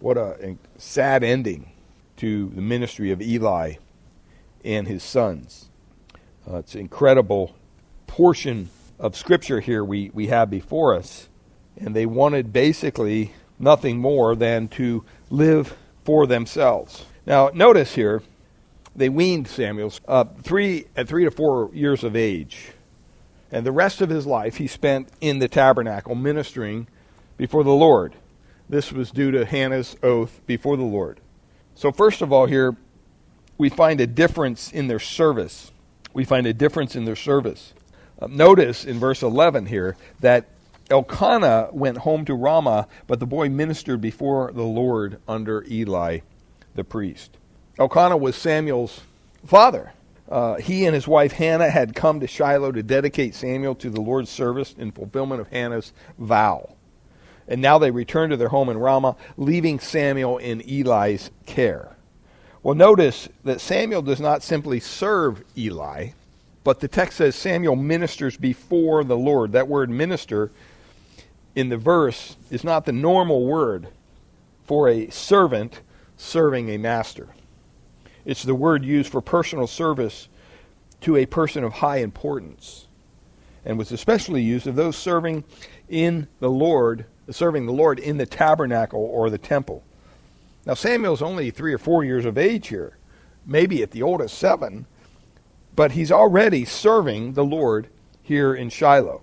What 0.00 0.16
a 0.16 0.56
sad 0.76 1.24
ending 1.24 1.72
to 2.16 2.50
the 2.50 2.60
ministry 2.60 3.10
of 3.10 3.22
Eli 3.22 3.74
and 4.64 4.86
his 4.86 5.02
sons. 5.02 5.70
Uh, 6.50 6.58
it's 6.58 6.74
an 6.74 6.80
incredible 6.80 7.54
portion 8.06 8.70
of 8.98 9.14
Scripture 9.14 9.60
here 9.60 9.84
we, 9.84 10.10
we 10.14 10.28
have 10.28 10.48
before 10.48 10.94
us. 10.94 11.28
And 11.76 11.94
they 11.94 12.06
wanted 12.06 12.52
basically 12.52 13.32
nothing 13.58 13.98
more 13.98 14.34
than 14.34 14.68
to 14.68 15.04
live 15.30 15.76
for 16.04 16.26
themselves. 16.26 17.04
Now, 17.26 17.50
notice 17.52 17.94
here, 17.94 18.22
they 18.96 19.08
weaned 19.08 19.46
Samuel 19.46 19.92
uh, 20.06 20.24
three, 20.42 20.86
at 20.96 21.06
three 21.06 21.24
to 21.24 21.30
four 21.30 21.70
years 21.74 22.02
of 22.02 22.16
age. 22.16 22.72
And 23.52 23.66
the 23.66 23.72
rest 23.72 24.00
of 24.00 24.08
his 24.08 24.26
life 24.26 24.56
he 24.56 24.66
spent 24.66 25.08
in 25.20 25.40
the 25.40 25.48
tabernacle 25.48 26.14
ministering 26.14 26.86
before 27.36 27.62
the 27.62 27.70
Lord. 27.70 28.14
This 28.68 28.90
was 28.90 29.10
due 29.10 29.30
to 29.32 29.44
Hannah's 29.44 29.96
oath 30.02 30.40
before 30.46 30.76
the 30.76 30.82
Lord. 30.82 31.20
So, 31.74 31.92
first 31.92 32.22
of 32.22 32.32
all, 32.32 32.46
here 32.46 32.76
we 33.58 33.68
find 33.68 34.00
a 34.00 34.06
difference 34.06 34.72
in 34.72 34.88
their 34.88 34.98
service 34.98 35.72
we 36.18 36.24
find 36.24 36.48
a 36.48 36.52
difference 36.52 36.96
in 36.96 37.04
their 37.04 37.14
service. 37.14 37.72
Uh, 38.20 38.26
notice 38.26 38.84
in 38.84 38.98
verse 38.98 39.22
11 39.22 39.66
here 39.66 39.96
that 40.18 40.48
Elkanah 40.90 41.68
went 41.70 41.98
home 41.98 42.24
to 42.24 42.34
Ramah, 42.34 42.88
but 43.06 43.20
the 43.20 43.26
boy 43.26 43.48
ministered 43.48 44.00
before 44.00 44.50
the 44.50 44.64
Lord 44.64 45.20
under 45.28 45.64
Eli 45.70 46.18
the 46.74 46.82
priest. 46.82 47.36
Elkanah 47.78 48.16
was 48.16 48.34
Samuel's 48.34 49.02
father. 49.46 49.92
Uh, 50.28 50.56
he 50.56 50.86
and 50.86 50.94
his 50.96 51.06
wife 51.06 51.30
Hannah 51.30 51.70
had 51.70 51.94
come 51.94 52.18
to 52.18 52.26
Shiloh 52.26 52.72
to 52.72 52.82
dedicate 52.82 53.36
Samuel 53.36 53.76
to 53.76 53.88
the 53.88 54.00
Lord's 54.00 54.28
service 54.28 54.74
in 54.76 54.90
fulfillment 54.90 55.40
of 55.40 55.46
Hannah's 55.50 55.92
vow. 56.18 56.74
And 57.46 57.62
now 57.62 57.78
they 57.78 57.92
return 57.92 58.30
to 58.30 58.36
their 58.36 58.48
home 58.48 58.70
in 58.70 58.78
Ramah, 58.78 59.14
leaving 59.36 59.78
Samuel 59.78 60.38
in 60.38 60.62
Eli's 60.62 61.30
care. 61.46 61.96
Well, 62.62 62.74
notice 62.74 63.28
that 63.44 63.60
Samuel 63.60 64.02
does 64.02 64.20
not 64.20 64.42
simply 64.42 64.80
serve 64.80 65.44
Eli, 65.56 66.10
but 66.64 66.80
the 66.80 66.88
text 66.88 67.18
says 67.18 67.36
Samuel 67.36 67.76
ministers 67.76 68.36
before 68.36 69.04
the 69.04 69.16
Lord. 69.16 69.52
That 69.52 69.68
word 69.68 69.90
minister 69.90 70.50
in 71.54 71.68
the 71.68 71.76
verse 71.76 72.36
is 72.50 72.64
not 72.64 72.84
the 72.84 72.92
normal 72.92 73.46
word 73.46 73.88
for 74.64 74.88
a 74.88 75.08
servant 75.10 75.80
serving 76.16 76.68
a 76.68 76.78
master. 76.78 77.28
It's 78.24 78.42
the 78.42 78.54
word 78.54 78.84
used 78.84 79.10
for 79.10 79.20
personal 79.20 79.66
service 79.66 80.28
to 81.00 81.16
a 81.16 81.26
person 81.26 81.64
of 81.64 81.74
high 81.74 81.98
importance 81.98 82.88
and 83.64 83.78
was 83.78 83.92
especially 83.92 84.42
used 84.42 84.66
of 84.66 84.76
those 84.76 84.96
serving 84.96 85.44
in 85.88 86.26
the 86.40 86.50
Lord, 86.50 87.06
serving 87.30 87.66
the 87.66 87.72
Lord 87.72 87.98
in 87.98 88.18
the 88.18 88.26
tabernacle 88.26 89.00
or 89.00 89.30
the 89.30 89.38
temple. 89.38 89.84
Now 90.68 90.74
Samuel's 90.74 91.22
only 91.22 91.50
3 91.50 91.72
or 91.72 91.78
4 91.78 92.04
years 92.04 92.26
of 92.26 92.36
age 92.36 92.68
here, 92.68 92.98
maybe 93.46 93.82
at 93.82 93.90
the 93.90 94.02
oldest 94.02 94.36
7, 94.36 94.84
but 95.74 95.92
he's 95.92 96.12
already 96.12 96.66
serving 96.66 97.32
the 97.32 97.44
Lord 97.44 97.88
here 98.22 98.54
in 98.54 98.68
Shiloh. 98.68 99.22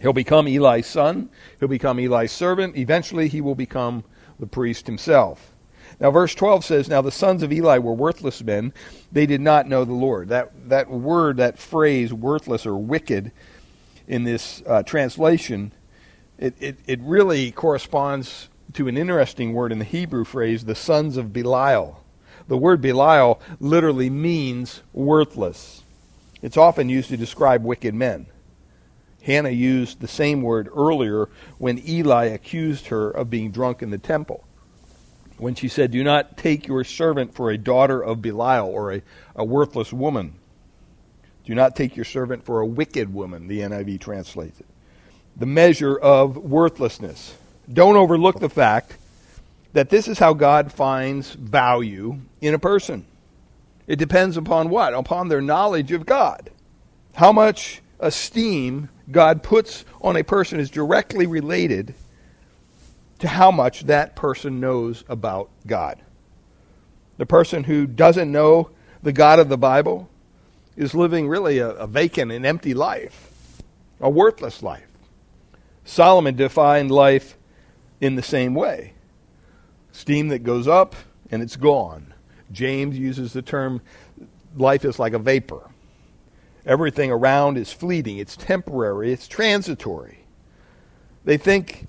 He'll 0.00 0.14
become 0.14 0.48
Eli's 0.48 0.86
son, 0.86 1.28
he'll 1.60 1.68
become 1.68 1.98
Eli's 2.00 2.32
servant, 2.32 2.78
eventually 2.78 3.28
he 3.28 3.42
will 3.42 3.54
become 3.54 4.02
the 4.40 4.46
priest 4.46 4.86
himself. 4.86 5.52
Now, 6.00 6.10
verse 6.10 6.34
12 6.34 6.64
says, 6.64 6.88
Now 6.88 7.02
the 7.02 7.12
sons 7.12 7.42
of 7.42 7.52
Eli 7.52 7.76
were 7.76 7.92
worthless 7.92 8.42
men. 8.42 8.72
They 9.12 9.26
did 9.26 9.42
not 9.42 9.68
know 9.68 9.84
the 9.84 9.92
Lord. 9.92 10.30
That, 10.30 10.70
that 10.70 10.90
word, 10.90 11.36
that 11.36 11.58
phrase, 11.58 12.14
worthless 12.14 12.64
or 12.64 12.76
wicked, 12.76 13.30
in 14.08 14.24
this 14.24 14.62
uh, 14.66 14.82
translation, 14.82 15.72
it, 16.38 16.54
it, 16.58 16.78
it 16.86 17.00
really 17.02 17.52
corresponds 17.52 18.48
to 18.74 18.88
an 18.88 18.96
interesting 18.96 19.52
word 19.52 19.72
in 19.72 19.78
the 19.78 19.84
Hebrew 19.84 20.24
phrase, 20.24 20.64
the 20.64 20.74
sons 20.74 21.16
of 21.16 21.32
Belial. 21.32 22.02
The 22.48 22.56
word 22.56 22.80
Belial 22.80 23.40
literally 23.60 24.10
means 24.10 24.82
worthless. 24.92 25.82
It's 26.40 26.56
often 26.56 26.88
used 26.88 27.08
to 27.10 27.16
describe 27.16 27.64
wicked 27.64 27.94
men. 27.94 28.26
Hannah 29.22 29.50
used 29.50 30.00
the 30.00 30.08
same 30.08 30.42
word 30.42 30.68
earlier 30.74 31.28
when 31.58 31.86
Eli 31.88 32.24
accused 32.26 32.88
her 32.88 33.10
of 33.10 33.30
being 33.30 33.52
drunk 33.52 33.82
in 33.82 33.90
the 33.90 33.98
temple 33.98 34.44
when 35.42 35.54
she 35.56 35.68
said, 35.68 35.90
Do 35.90 36.04
not 36.04 36.36
take 36.36 36.68
your 36.68 36.84
servant 36.84 37.34
for 37.34 37.50
a 37.50 37.58
daughter 37.58 38.00
of 38.00 38.22
Belial 38.22 38.68
or 38.68 38.92
a, 38.92 39.02
a 39.34 39.44
worthless 39.44 39.92
woman. 39.92 40.34
Do 41.44 41.54
not 41.54 41.74
take 41.74 41.96
your 41.96 42.04
servant 42.04 42.44
for 42.44 42.60
a 42.60 42.66
wicked 42.66 43.12
woman, 43.12 43.48
the 43.48 43.60
NIV 43.60 44.00
translates 44.00 44.60
it. 44.60 44.66
The 45.36 45.46
measure 45.46 45.96
of 45.96 46.36
worthlessness. 46.36 47.36
Don't 47.72 47.96
overlook 47.96 48.40
the 48.40 48.48
fact 48.48 48.96
that 49.72 49.88
this 49.88 50.08
is 50.08 50.18
how 50.18 50.34
God 50.34 50.72
finds 50.72 51.32
value 51.32 52.18
in 52.40 52.54
a 52.54 52.58
person. 52.58 53.06
It 53.86 53.96
depends 53.96 54.36
upon 54.36 54.68
what? 54.68 54.94
Upon 54.94 55.28
their 55.28 55.40
knowledge 55.40 55.92
of 55.92 56.06
God. 56.06 56.50
How 57.14 57.32
much 57.32 57.82
esteem 58.00 58.88
God 59.10 59.42
puts 59.42 59.84
on 60.00 60.16
a 60.16 60.24
person 60.24 60.60
is 60.60 60.70
directly 60.70 61.26
related 61.26 61.94
to 63.20 63.28
how 63.28 63.52
much 63.52 63.84
that 63.84 64.16
person 64.16 64.58
knows 64.58 65.04
about 65.08 65.48
God. 65.66 66.02
The 67.18 67.26
person 67.26 67.64
who 67.64 67.86
doesn't 67.86 68.32
know 68.32 68.70
the 69.02 69.12
God 69.12 69.38
of 69.38 69.48
the 69.48 69.56
Bible 69.56 70.08
is 70.76 70.94
living 70.94 71.28
really 71.28 71.58
a, 71.58 71.70
a 71.70 71.86
vacant 71.86 72.32
and 72.32 72.44
empty 72.44 72.74
life, 72.74 73.30
a 74.00 74.10
worthless 74.10 74.62
life. 74.62 74.88
Solomon 75.84 76.34
defined 76.34 76.90
life 76.90 77.36
in 78.02 78.16
the 78.16 78.22
same 78.22 78.52
way 78.54 78.92
steam 79.92 80.28
that 80.28 80.40
goes 80.40 80.66
up 80.66 80.96
and 81.30 81.42
it's 81.42 81.56
gone. 81.56 82.12
James 82.50 82.98
uses 82.98 83.32
the 83.32 83.42
term 83.42 83.80
life 84.56 84.84
is 84.84 84.98
like 84.98 85.12
a 85.12 85.18
vapor. 85.18 85.70
Everything 86.66 87.10
around 87.10 87.58
is 87.58 87.72
fleeting, 87.72 88.18
it's 88.18 88.36
temporary, 88.36 89.12
it's 89.12 89.28
transitory. 89.28 90.18
They 91.24 91.36
think 91.36 91.86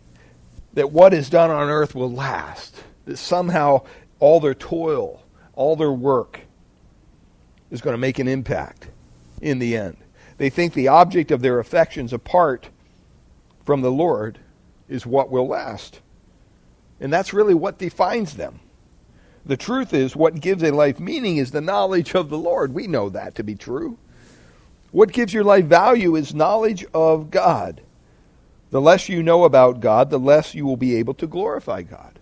that 0.74 0.92
what 0.92 1.14
is 1.14 1.30
done 1.30 1.50
on 1.50 1.70
earth 1.70 1.96
will 1.96 2.12
last, 2.12 2.84
that 3.06 3.18
somehow 3.18 3.84
all 4.20 4.40
their 4.40 4.54
toil, 4.54 5.24
all 5.54 5.76
their 5.76 5.92
work 5.92 6.42
is 7.72 7.82
going 7.82 7.94
to 7.94 8.00
make 8.00 8.20
an 8.20 8.28
impact 8.28 8.88
in 9.42 9.60
the 9.60 9.76
end. 9.78 9.98
They 10.38 10.50
think 10.50 10.74
the 10.74 10.88
object 10.88 11.32
of 11.32 11.42
their 11.42 11.60
affections 11.60 12.14
apart 12.14 12.70
from 13.66 13.82
the 13.82 13.92
Lord 13.92 14.40
is 14.90 15.06
what 15.06 15.30
will 15.30 15.48
last. 15.48 16.02
And 17.04 17.12
that's 17.12 17.34
really 17.34 17.54
what 17.54 17.78
defines 17.78 18.38
them. 18.38 18.62
The 19.46 19.58
truth 19.58 19.94
is, 19.94 20.16
what 20.16 20.40
gives 20.40 20.64
a 20.64 20.72
life 20.72 21.02
meaning 21.02 21.36
is 21.36 21.52
the 21.52 21.60
knowledge 21.60 22.16
of 22.16 22.30
the 22.30 22.38
Lord. 22.38 22.74
We 22.74 22.88
know 22.88 23.10
that 23.10 23.36
to 23.36 23.44
be 23.44 23.56
true. 23.56 23.98
What 24.92 25.12
gives 25.12 25.34
your 25.34 25.44
life 25.44 25.66
value 25.66 26.16
is 26.16 26.34
knowledge 26.34 26.86
of 26.94 27.30
God. 27.30 27.82
The 28.72 28.80
less 28.80 29.10
you 29.10 29.22
know 29.22 29.44
about 29.44 29.82
God, 29.82 30.12
the 30.12 30.18
less 30.18 30.56
you 30.56 30.66
will 30.66 30.78
be 30.78 30.96
able 30.96 31.14
to 31.16 31.28
glorify 31.28 31.82
God. 31.82 32.20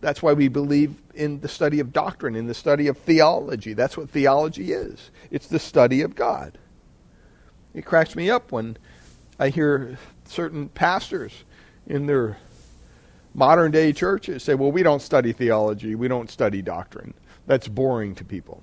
That's 0.00 0.22
why 0.22 0.32
we 0.32 0.48
believe 0.48 0.94
in 1.14 1.40
the 1.40 1.48
study 1.48 1.78
of 1.78 1.92
doctrine, 1.92 2.36
in 2.36 2.46
the 2.46 2.54
study 2.54 2.86
of 2.86 2.96
theology. 2.96 3.74
That's 3.74 3.98
what 3.98 4.08
theology 4.08 4.72
is 4.72 5.10
it's 5.30 5.48
the 5.48 5.58
study 5.58 6.00
of 6.00 6.14
God. 6.14 6.56
It 7.74 7.84
cracks 7.84 8.16
me 8.16 8.30
up 8.30 8.50
when 8.50 8.78
I 9.38 9.50
hear 9.50 9.98
certain 10.24 10.70
pastors 10.70 11.44
in 11.86 12.06
their 12.06 12.38
modern 13.36 13.70
day 13.70 13.92
churches 13.92 14.42
say, 14.42 14.54
well, 14.54 14.72
we 14.72 14.82
don't 14.82 15.02
study 15.02 15.32
theology, 15.32 15.94
we 15.94 16.08
don't 16.08 16.30
study 16.30 16.62
doctrine. 16.62 17.12
That's 17.46 17.68
boring 17.68 18.14
to 18.16 18.24
people. 18.24 18.62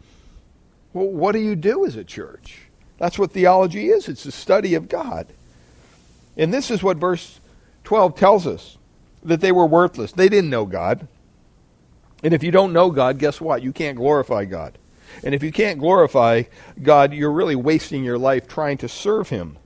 Well, 0.94 1.08
what 1.08 1.34
do 1.34 1.40
you 1.40 1.56
do 1.56 1.86
as 1.86 1.96
a 1.96 2.04
church? 2.04 2.64
That's 2.98 3.18
what 3.18 3.32
theology 3.32 3.90
is 3.90 4.10
it's 4.10 4.24
the 4.24 4.32
study 4.32 4.74
of 4.74 4.90
God. 4.90 5.28
And 6.36 6.52
this 6.52 6.72
is 6.72 6.82
what 6.82 6.98
verse 6.98 7.40
12 7.84 8.16
tells 8.16 8.48
us 8.48 8.78
that 9.24 9.42
they 9.42 9.52
were 9.52 9.66
worthless. 9.66 10.12
They 10.12 10.28
didn't 10.28 10.50
know 10.50 10.66
God. 10.66 11.08
And 12.24 12.34
if 12.34 12.44
you 12.44 12.52
don't 12.52 12.74
know 12.74 12.90
God, 12.90 13.20
guess 13.20 13.40
what? 13.40 13.62
You 13.62 13.72
can't 13.72 13.98
glorify 13.98 14.46
God. 14.46 14.78
And 15.24 15.36
if 15.36 15.44
you 15.44 15.52
can't 15.52 15.80
glorify 15.80 16.44
God, 16.82 17.14
you're 17.14 17.32
really 17.32 17.56
wasting 17.56 18.04
your 18.04 18.18
life 18.18 18.48
trying 18.48 18.78
to 18.80 18.90
serve 18.90 19.30
Him. 19.30 19.58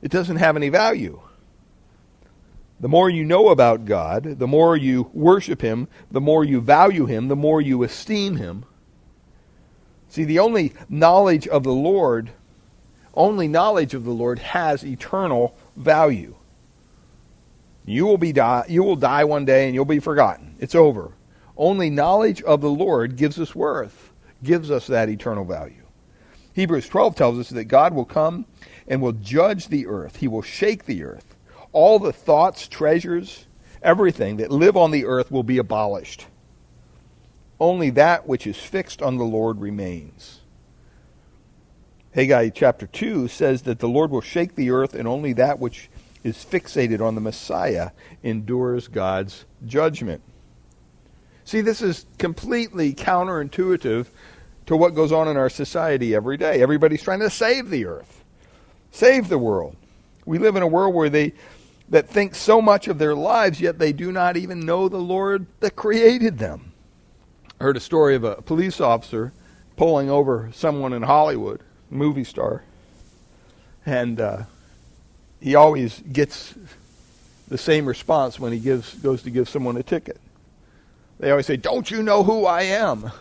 It 0.00 0.10
doesn't 0.10 0.36
have 0.36 0.56
any 0.56 0.68
value. 0.68 1.20
The 2.82 2.88
more 2.88 3.08
you 3.08 3.24
know 3.24 3.48
about 3.48 3.86
God, 3.86 4.38
the 4.38 4.46
more 4.46 4.76
you 4.76 5.10
worship 5.14 5.62
Him, 5.62 5.88
the 6.10 6.20
more 6.20 6.44
you 6.44 6.60
value 6.60 7.06
Him, 7.06 7.28
the 7.28 7.36
more 7.36 7.62
you 7.62 7.82
esteem 7.82 8.36
Him. 8.36 8.66
See, 10.10 10.24
the 10.24 10.40
only 10.40 10.74
knowledge 10.90 11.48
of 11.48 11.62
the 11.62 11.72
Lord 11.72 12.32
only 13.14 13.48
knowledge 13.48 13.94
of 13.94 14.04
the 14.04 14.12
Lord 14.12 14.38
has 14.38 14.84
eternal 14.84 15.56
value. 15.76 16.34
You 17.84 18.06
will 18.06 18.18
be 18.18 18.32
die, 18.32 18.64
you 18.68 18.82
will 18.82 18.96
die 18.96 19.24
one 19.24 19.44
day 19.44 19.66
and 19.66 19.74
you'll 19.74 19.84
be 19.84 19.98
forgotten. 19.98 20.54
It's 20.60 20.74
over. 20.74 21.12
Only 21.56 21.90
knowledge 21.90 22.42
of 22.42 22.60
the 22.60 22.70
Lord 22.70 23.16
gives 23.16 23.38
us 23.38 23.54
worth, 23.54 24.12
gives 24.42 24.70
us 24.70 24.86
that 24.86 25.08
eternal 25.08 25.44
value. 25.44 25.82
Hebrews 26.54 26.88
12 26.88 27.16
tells 27.16 27.38
us 27.38 27.50
that 27.50 27.64
God 27.64 27.92
will 27.92 28.04
come 28.04 28.46
and 28.86 29.02
will 29.02 29.12
judge 29.12 29.68
the 29.68 29.86
earth. 29.86 30.16
He 30.16 30.28
will 30.28 30.42
shake 30.42 30.86
the 30.86 31.04
earth. 31.04 31.31
All 31.72 31.98
the 31.98 32.12
thoughts, 32.12 32.68
treasures, 32.68 33.46
everything 33.82 34.36
that 34.36 34.50
live 34.50 34.76
on 34.76 34.90
the 34.90 35.06
earth 35.06 35.30
will 35.30 35.42
be 35.42 35.58
abolished. 35.58 36.26
Only 37.58 37.90
that 37.90 38.26
which 38.26 38.46
is 38.46 38.56
fixed 38.58 39.00
on 39.02 39.16
the 39.16 39.24
Lord 39.24 39.60
remains. 39.60 40.40
Haggai 42.14 42.50
chapter 42.50 42.86
2 42.86 43.28
says 43.28 43.62
that 43.62 43.78
the 43.78 43.88
Lord 43.88 44.10
will 44.10 44.20
shake 44.20 44.54
the 44.54 44.70
earth, 44.70 44.94
and 44.94 45.08
only 45.08 45.32
that 45.34 45.58
which 45.58 45.88
is 46.22 46.44
fixated 46.44 47.00
on 47.00 47.14
the 47.14 47.20
Messiah 47.20 47.90
endures 48.22 48.88
God's 48.88 49.44
judgment. 49.66 50.22
See, 51.44 51.62
this 51.62 51.80
is 51.82 52.06
completely 52.18 52.94
counterintuitive 52.94 54.06
to 54.66 54.76
what 54.76 54.94
goes 54.94 55.10
on 55.10 55.26
in 55.28 55.36
our 55.36 55.48
society 55.48 56.14
every 56.14 56.36
day. 56.36 56.62
Everybody's 56.62 57.02
trying 57.02 57.20
to 57.20 57.30
save 57.30 57.70
the 57.70 57.86
earth, 57.86 58.24
save 58.90 59.28
the 59.28 59.38
world. 59.38 59.76
We 60.24 60.38
live 60.38 60.54
in 60.54 60.62
a 60.62 60.68
world 60.68 60.94
where 60.94 61.10
they 61.10 61.32
that 61.92 62.08
think 62.08 62.34
so 62.34 62.62
much 62.62 62.88
of 62.88 62.98
their 62.98 63.14
lives, 63.14 63.60
yet 63.60 63.78
they 63.78 63.92
do 63.92 64.10
not 64.10 64.38
even 64.38 64.60
know 64.60 64.88
the 64.88 64.96
Lord 64.96 65.44
that 65.60 65.76
created 65.76 66.38
them. 66.38 66.72
I 67.60 67.64
heard 67.64 67.76
a 67.76 67.80
story 67.80 68.14
of 68.16 68.24
a 68.24 68.36
police 68.36 68.80
officer 68.80 69.34
pulling 69.76 70.08
over 70.08 70.48
someone 70.54 70.94
in 70.94 71.02
Hollywood 71.02 71.60
movie 71.90 72.24
star, 72.24 72.64
and 73.84 74.18
uh, 74.18 74.42
he 75.38 75.54
always 75.54 76.02
gets 76.10 76.54
the 77.48 77.58
same 77.58 77.84
response 77.84 78.40
when 78.40 78.52
he 78.52 78.58
gives 78.58 78.94
goes 78.94 79.22
to 79.24 79.30
give 79.30 79.46
someone 79.46 79.76
a 79.76 79.82
ticket. 79.82 80.18
They 81.20 81.30
always 81.30 81.44
say, 81.44 81.58
"Don't 81.58 81.90
you 81.90 82.02
know 82.02 82.24
who 82.24 82.46
I 82.46 82.62
am?" 82.62 83.12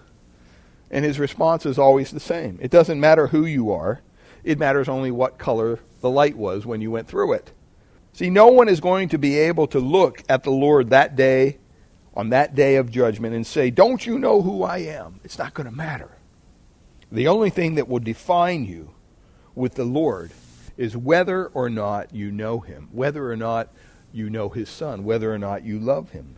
And 0.90 1.04
his 1.04 1.20
response 1.20 1.66
is 1.66 1.78
always 1.78 2.12
the 2.12 2.22
same. 2.22 2.58
It 2.62 2.72
doesn't 2.72 3.02
matter 3.02 3.28
who 3.28 3.46
you 3.46 3.70
are; 3.74 4.00
it 4.46 4.58
matters 4.58 4.88
only 4.88 5.12
what 5.12 5.38
color 5.38 5.80
the 6.00 6.10
light 6.10 6.38
was 6.38 6.66
when 6.66 6.80
you 6.80 6.90
went 6.90 7.10
through 7.10 7.34
it. 7.34 7.52
See, 8.14 8.30
no 8.30 8.48
one 8.48 8.68
is 8.68 8.80
going 8.80 9.10
to 9.10 9.18
be 9.18 9.38
able 9.38 9.68
to 9.68 9.80
look 9.80 10.24
at 10.28 10.44
the 10.44 10.52
Lord 10.52 10.90
that 10.90 11.16
day, 11.16 11.58
on 12.14 12.30
that 12.30 12.56
day 12.56 12.76
of 12.76 12.92
judgment, 12.92 13.34
and 13.36 13.48
say, 13.48 13.70
Don't 13.70 14.06
you 14.06 14.20
know 14.20 14.42
who 14.42 14.64
I 14.64 14.80
am? 14.80 15.20
It's 15.24 15.38
not 15.38 15.54
going 15.54 15.70
to 15.70 15.76
matter. 15.76 16.18
The 17.12 17.28
only 17.28 17.50
thing 17.50 17.76
that 17.76 17.88
will 17.88 18.00
define 18.00 18.66
you 18.66 18.94
with 19.56 19.76
the 19.76 19.86
Lord 19.86 20.32
is 20.78 20.96
whether 20.96 21.48
or 21.48 21.70
not 21.70 22.14
you 22.14 22.32
know 22.32 22.60
him, 22.60 22.90
whether 22.92 23.30
or 23.30 23.36
not 23.36 23.70
you 24.14 24.30
know 24.30 24.50
his 24.50 24.70
son, 24.70 25.04
whether 25.04 25.34
or 25.34 25.38
not 25.38 25.64
you 25.64 25.80
love 25.80 26.12
him. 26.12 26.38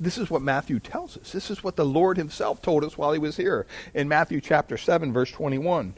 This 0.00 0.18
is 0.18 0.30
what 0.30 0.42
Matthew 0.42 0.78
tells 0.78 1.16
us. 1.16 1.32
This 1.32 1.50
is 1.50 1.64
what 1.64 1.76
the 1.76 1.84
Lord 1.84 2.16
himself 2.16 2.62
told 2.62 2.84
us 2.84 2.96
while 2.96 3.12
he 3.12 3.18
was 3.18 3.36
here 3.36 3.66
in 3.94 4.08
Matthew 4.08 4.40
chapter 4.40 4.76
7 4.76 5.12
verse 5.12 5.30
21. 5.30 5.94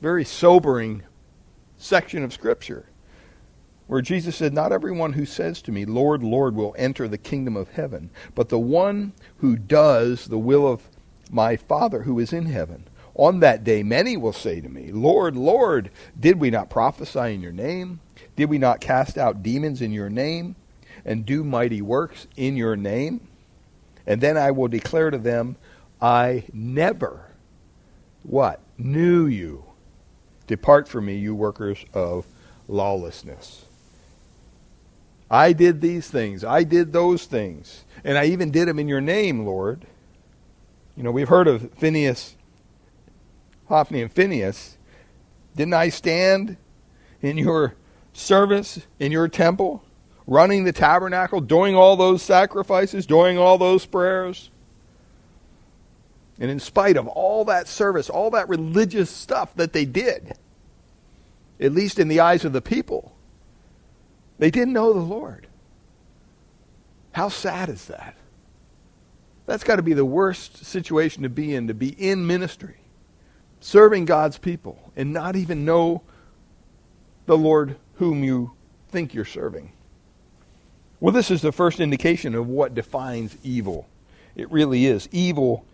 Very 0.00 0.24
sobering 0.24 1.02
section 1.76 2.24
of 2.24 2.32
scripture 2.32 2.87
where 3.88 4.02
Jesus 4.02 4.36
said, 4.36 4.52
Not 4.52 4.70
everyone 4.70 5.14
who 5.14 5.26
says 5.26 5.60
to 5.62 5.72
me, 5.72 5.84
Lord, 5.84 6.22
Lord, 6.22 6.54
will 6.54 6.74
enter 6.78 7.08
the 7.08 7.18
kingdom 7.18 7.56
of 7.56 7.70
heaven, 7.70 8.10
but 8.34 8.50
the 8.50 8.58
one 8.58 9.12
who 9.38 9.56
does 9.56 10.26
the 10.26 10.38
will 10.38 10.68
of 10.68 10.82
my 11.30 11.56
Father 11.56 12.02
who 12.02 12.18
is 12.20 12.32
in 12.32 12.46
heaven. 12.46 12.84
On 13.14 13.40
that 13.40 13.64
day, 13.64 13.82
many 13.82 14.16
will 14.16 14.32
say 14.32 14.60
to 14.60 14.68
me, 14.68 14.92
Lord, 14.92 15.36
Lord, 15.36 15.90
did 16.18 16.38
we 16.38 16.50
not 16.50 16.70
prophesy 16.70 17.34
in 17.34 17.40
your 17.40 17.52
name? 17.52 17.98
Did 18.36 18.48
we 18.48 18.58
not 18.58 18.80
cast 18.80 19.18
out 19.18 19.42
demons 19.42 19.82
in 19.82 19.90
your 19.90 20.08
name 20.08 20.54
and 21.04 21.26
do 21.26 21.42
mighty 21.42 21.82
works 21.82 22.28
in 22.36 22.56
your 22.56 22.76
name? 22.76 23.26
And 24.06 24.20
then 24.20 24.36
I 24.36 24.52
will 24.52 24.68
declare 24.68 25.10
to 25.10 25.18
them, 25.18 25.56
I 26.00 26.44
never, 26.52 27.32
what? 28.22 28.60
Knew 28.78 29.26
you. 29.26 29.64
Depart 30.46 30.88
from 30.88 31.06
me, 31.06 31.16
you 31.16 31.34
workers 31.34 31.84
of 31.92 32.26
lawlessness. 32.68 33.67
I 35.30 35.52
did 35.52 35.80
these 35.80 36.08
things. 36.08 36.44
I 36.44 36.64
did 36.64 36.92
those 36.92 37.24
things. 37.26 37.84
And 38.04 38.16
I 38.16 38.26
even 38.26 38.50
did 38.50 38.68
them 38.68 38.78
in 38.78 38.88
your 38.88 39.00
name, 39.00 39.44
Lord. 39.44 39.86
You 40.96 41.02
know, 41.02 41.10
we've 41.10 41.28
heard 41.28 41.48
of 41.48 41.72
Phinehas, 41.74 42.34
Hophni 43.66 44.02
and 44.02 44.12
Phinehas. 44.12 44.76
Didn't 45.54 45.74
I 45.74 45.90
stand 45.90 46.56
in 47.20 47.36
your 47.36 47.74
service, 48.12 48.80
in 48.98 49.12
your 49.12 49.28
temple, 49.28 49.82
running 50.26 50.64
the 50.64 50.72
tabernacle, 50.72 51.40
doing 51.40 51.74
all 51.74 51.96
those 51.96 52.22
sacrifices, 52.22 53.06
doing 53.06 53.38
all 53.38 53.58
those 53.58 53.84
prayers? 53.86 54.50
And 56.40 56.50
in 56.50 56.60
spite 56.60 56.96
of 56.96 57.08
all 57.08 57.44
that 57.46 57.66
service, 57.68 58.08
all 58.08 58.30
that 58.30 58.48
religious 58.48 59.10
stuff 59.10 59.54
that 59.56 59.72
they 59.72 59.84
did, 59.84 60.34
at 61.60 61.72
least 61.72 61.98
in 61.98 62.08
the 62.08 62.20
eyes 62.20 62.44
of 62.44 62.52
the 62.52 62.62
people, 62.62 63.12
they 64.38 64.50
didn't 64.50 64.74
know 64.74 64.92
the 64.92 65.00
Lord. 65.00 65.46
How 67.12 67.28
sad 67.28 67.68
is 67.68 67.86
that? 67.86 68.14
That's 69.46 69.64
got 69.64 69.76
to 69.76 69.82
be 69.82 69.94
the 69.94 70.04
worst 70.04 70.64
situation 70.64 71.22
to 71.22 71.28
be 71.28 71.54
in, 71.54 71.68
to 71.68 71.74
be 71.74 71.88
in 71.88 72.26
ministry, 72.26 72.76
serving 73.60 74.04
God's 74.04 74.38
people, 74.38 74.92
and 74.94 75.12
not 75.12 75.36
even 75.36 75.64
know 75.64 76.02
the 77.26 77.36
Lord 77.36 77.76
whom 77.94 78.22
you 78.22 78.52
think 78.90 79.14
you're 79.14 79.24
serving. 79.24 79.72
Well, 81.00 81.12
this 81.12 81.30
is 81.30 81.42
the 81.42 81.52
first 81.52 81.80
indication 81.80 82.34
of 82.34 82.48
what 82.48 82.74
defines 82.74 83.36
evil. 83.42 83.88
It 84.34 84.50
really 84.50 84.86
is. 84.86 85.08
Evil, 85.12 85.64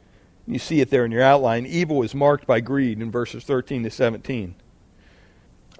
you 0.46 0.58
see 0.58 0.80
it 0.80 0.90
there 0.90 1.04
in 1.04 1.10
your 1.10 1.22
outline, 1.22 1.66
evil 1.66 2.02
is 2.02 2.14
marked 2.14 2.46
by 2.46 2.60
greed 2.60 3.00
in 3.00 3.10
verses 3.10 3.44
13 3.44 3.84
to 3.84 3.90
17. 3.90 4.54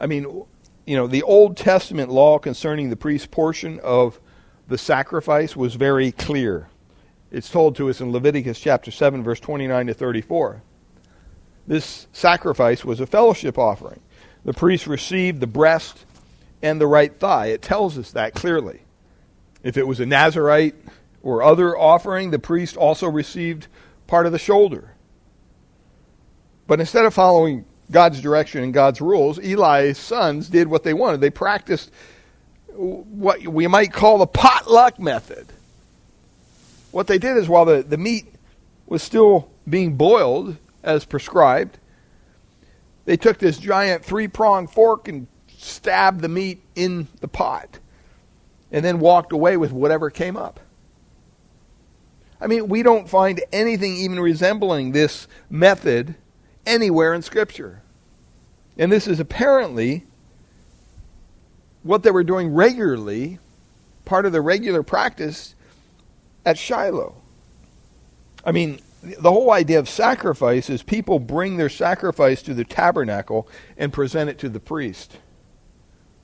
I 0.01 0.07
mean, 0.07 0.45
you 0.87 0.97
know, 0.97 1.07
the 1.07 1.23
Old 1.23 1.57
Testament 1.57 2.11
law 2.11 2.39
concerning 2.39 2.91
the 2.91 2.97
priest's 2.97 3.27
portion 3.27 3.81
of 3.81 4.21
the 4.69 4.79
sacrifice 4.79 5.57
was 5.57 5.75
very 5.75 6.13
clear. 6.13 6.69
It's 7.31 7.51
told 7.51 7.77
to 7.77 7.89
us 7.89 8.01
in 8.01 8.13
Leviticus 8.13 8.61
chapter 8.61 8.91
7, 8.91 9.23
verse 9.23 9.41
29 9.41 9.89
to 9.89 9.95
34. 9.95 10.63
This 11.67 12.07
sacrifice 12.13 12.85
was 12.85 13.01
a 13.01 13.07
fellowship 13.07 13.59
offering. 13.59 14.01
The 14.45 14.53
priest 14.53 14.87
received 14.87 15.41
the 15.41 15.47
breast 15.47 16.05
and 16.63 16.81
the 16.81 16.87
right 16.87 17.19
thigh. 17.19 17.47
It 17.47 17.63
tells 17.63 17.97
us 17.99 18.13
that 18.13 18.35
clearly. 18.35 18.81
If 19.63 19.79
it 19.79 19.87
was 19.87 20.01
a 20.01 20.07
Nazarite 20.07 20.75
or 21.23 21.43
other 21.43 21.77
offering, 21.77 22.31
the 22.31 22.39
priest 22.39 22.77
also 22.77 23.09
received 23.09 23.67
part 24.07 24.27
of 24.27 24.33
the 24.33 24.39
shoulder. 24.39 24.93
But 26.67 26.81
instead 26.81 27.07
of 27.07 27.15
following 27.15 27.65
God's 27.91 28.21
direction 28.21 28.63
and 28.63 28.73
God's 28.73 29.01
rules, 29.01 29.39
Eli's 29.39 29.99
sons 29.99 30.49
did 30.49 30.69
what 30.69 30.85
they 30.85 30.95
wanted. 30.95 31.21
They 31.21 31.31
practiced 31.31 31.91
what 32.75 33.47
we 33.47 33.67
might 33.67 33.93
call 33.93 34.19
the 34.19 34.27
potluck 34.27 34.99
method. 34.99 35.47
What 36.91 37.07
they 37.07 37.19
did 37.19 37.37
is 37.37 37.49
while 37.49 37.65
the, 37.65 37.83
the 37.83 37.99
meat 37.99 38.27
was 38.87 39.03
still 39.03 39.51
being 39.69 39.97
boiled 39.97 40.57
as 40.83 41.05
prescribed, 41.05 41.79
they 43.05 43.17
took 43.17 43.39
this 43.39 43.59
giant 43.59 44.05
three 44.05 44.29
pronged 44.29 44.71
fork 44.71 45.09
and 45.09 45.27
stabbed 45.59 46.21
the 46.21 46.29
meat 46.29 46.63
in 46.75 47.09
the 47.21 47.29
pot 47.29 47.79
and 48.73 48.85
then 48.85 48.99
walked 48.99 49.33
away 49.33 49.57
with 49.57 49.73
whatever 49.73 50.11
came 50.11 50.37
up. 50.37 50.61
I 52.41 52.47
mean, 52.47 52.69
we 52.69 52.83
don't 52.83 53.09
find 53.09 53.43
anything 53.53 53.97
even 53.97 54.21
resembling 54.21 54.93
this 54.93 55.29
method 55.49 56.15
anywhere 56.67 57.15
in 57.15 57.23
Scripture. 57.23 57.83
And 58.77 58.91
this 58.91 59.07
is 59.07 59.21
apparently 59.21 60.05
what 61.83 62.03
they 62.03 62.11
were 62.11 62.25
doing 62.25 62.53
regularly, 62.53 63.39
part 64.05 64.27
of 64.27 64.33
the 64.33 64.41
regular 64.41 64.83
practice 64.83 65.55
at 66.45 66.59
Shiloh. 66.59 67.15
I 68.45 68.53
mean, 68.53 68.81
the 69.03 69.31
whole 69.31 69.53
idea 69.53 69.79
of 69.79 69.89
sacrifice 69.89 70.71
is 70.71 70.83
people 70.83 71.19
bring 71.19 71.57
their 71.57 71.69
sacrifice 71.69 72.43
to 72.43 72.55
the 72.55 72.65
tabernacle 72.65 73.49
and 73.77 73.93
present 73.93 74.31
it 74.31 74.39
to 74.39 74.49
the 74.49 74.61
priest. 74.61 75.19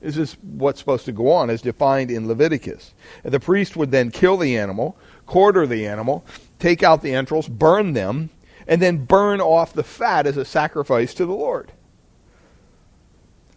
This 0.01 0.17
is 0.17 0.35
what's 0.41 0.79
supposed 0.79 1.05
to 1.05 1.11
go 1.11 1.31
on, 1.31 1.51
as 1.51 1.61
defined 1.61 2.09
in 2.09 2.27
Leviticus. 2.27 2.93
The 3.23 3.39
priest 3.39 3.75
would 3.75 3.91
then 3.91 4.09
kill 4.09 4.35
the 4.37 4.57
animal, 4.57 4.97
quarter 5.27 5.67
the 5.67 5.85
animal, 5.85 6.25
take 6.57 6.81
out 6.81 7.03
the 7.03 7.13
entrails, 7.13 7.47
burn 7.47 7.93
them, 7.93 8.31
and 8.71 8.81
then 8.81 9.03
burn 9.03 9.41
off 9.41 9.73
the 9.73 9.83
fat 9.83 10.25
as 10.25 10.37
a 10.37 10.45
sacrifice 10.45 11.13
to 11.13 11.25
the 11.25 11.33
Lord. 11.33 11.73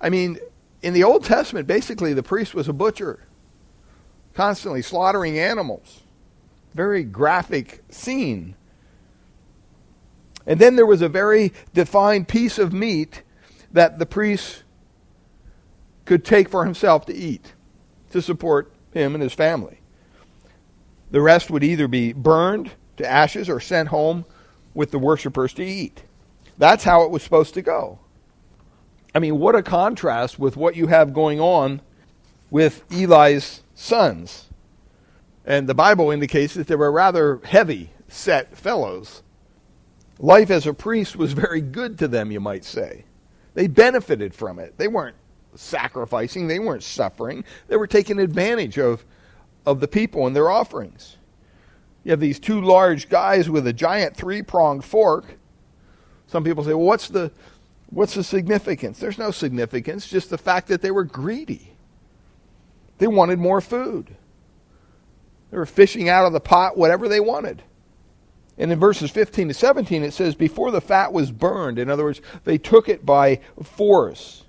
I 0.01 0.11
mean, 0.11 0.39
in 0.83 0.93
the 0.93 1.05
Old 1.05 1.23
Testament, 1.23 1.69
basically 1.69 2.13
the 2.13 2.23
priest 2.25 2.53
was 2.53 2.69
a 2.69 2.73
butcher, 2.73 3.21
constantly 4.35 4.83
slaughtering 4.83 5.39
animals. 5.39 6.03
Very 6.75 7.05
graphic 7.05 7.85
scene. 7.91 8.57
And 10.47 10.59
then 10.59 10.75
there 10.75 10.85
was 10.85 11.01
a 11.01 11.09
very 11.09 11.53
defined 11.73 12.27
piece 12.27 12.59
of 12.59 12.73
meat 12.73 13.23
that 13.71 14.01
the 14.01 14.07
priest 14.07 14.65
could 16.07 16.25
take 16.25 16.49
for 16.49 16.65
himself 16.65 17.07
to 17.07 17.15
eat 17.15 17.53
to 18.11 18.21
support 18.21 18.73
him 18.93 19.15
and 19.15 19.23
his 19.23 19.33
family. 19.33 19.79
The 21.13 21.21
rest 21.21 21.53
would 21.53 21.63
either 21.63 21.87
be 21.87 22.13
burned 22.13 22.73
to 22.97 23.09
ashes 23.09 23.49
or 23.49 23.61
sent 23.61 23.91
home 23.91 24.25
with 24.75 24.91
the 24.91 24.99
worshippers 24.99 25.53
to 25.55 25.65
eat. 25.65 26.03
That's 26.59 26.85
how 26.85 27.03
it 27.03 27.11
was 27.11 27.23
supposed 27.23 27.55
to 27.55 27.63
go. 27.63 27.99
I 29.15 29.21
mean, 29.21 29.39
what 29.39 29.55
a 29.55 29.63
contrast 29.63 30.39
with 30.39 30.57
what 30.57 30.77
you 30.77 30.89
have 30.89 31.15
going 31.15 31.41
on 31.41 31.81
with 32.51 32.85
Eli's 32.91 33.63
sons. 33.75 34.49
And 35.45 35.69
the 35.69 35.75
Bible 35.75 36.11
indicates 36.11 36.55
that 36.55 36.67
they 36.67 36.75
were 36.75 36.91
rather 36.91 37.41
heavy 37.45 37.91
set 38.09 38.57
fellows. 38.57 39.23
Life 40.19 40.51
as 40.51 40.67
a 40.67 40.75
priest 40.75 41.17
was 41.17 41.33
very 41.33 41.61
good 41.61 41.99
to 41.99 42.09
them, 42.09 42.31
you 42.31 42.41
might 42.41 42.65
say. 42.65 43.05
They 43.55 43.67
benefited 43.67 44.35
from 44.35 44.59
it. 44.59 44.79
They 44.79 44.89
weren't 44.89 45.17
sacrificing, 45.55 46.49
they 46.49 46.59
weren't 46.59 46.83
suffering. 46.83 47.45
They 47.69 47.77
were 47.77 47.87
taking 47.87 48.19
advantage 48.19 48.79
of, 48.79 49.05
of 49.65 49.81
the 49.81 49.89
people 49.89 50.27
and 50.27 50.35
their 50.35 50.51
offerings. 50.51 51.17
You 52.05 52.11
have 52.11 52.21
these 52.21 52.39
two 52.39 52.61
large 52.61 53.09
guys 53.09 53.49
with 53.49 53.67
a 53.67 53.73
giant 53.73 54.17
three 54.17 54.43
pronged 54.43 54.85
fork. 54.85 55.39
Some 56.27 56.45
people 56.45 56.63
say, 56.63 56.75
well, 56.75 56.87
what's 56.87 57.09
the, 57.09 57.33
what's 57.89 58.15
the 58.15 58.25
significance? 58.25 58.99
There's 58.99 59.19
no 59.19 59.31
significance, 59.31 60.07
just 60.07 60.31
the 60.31 60.39
fact 60.39 60.69
that 60.69 60.83
they 60.83 60.91
were 60.91 61.05
greedy. 61.05 61.73
They 62.99 63.07
wanted 63.07 63.39
more 63.39 63.61
food. 63.61 64.15
They 65.51 65.57
were 65.57 65.67
fishing 65.67 66.09
out 66.09 66.27
of 66.27 66.33
the 66.33 66.41
pot 66.41 66.77
whatever 66.77 67.09
they 67.09 67.21
wanted. 67.21 67.63
And 68.57 68.71
in 68.71 68.79
verses 68.79 69.11
15 69.11 69.49
to 69.49 69.55
17, 69.55 70.03
it 70.03 70.13
says, 70.13 70.35
Before 70.35 70.71
the 70.71 70.81
fat 70.81 71.13
was 71.13 71.33
burned, 71.33 71.79
in 71.79 71.91
other 71.91 72.05
words, 72.05 72.21
they 72.45 72.59
took 72.59 72.89
it 72.89 73.05
by 73.05 73.41
force. 73.63 74.45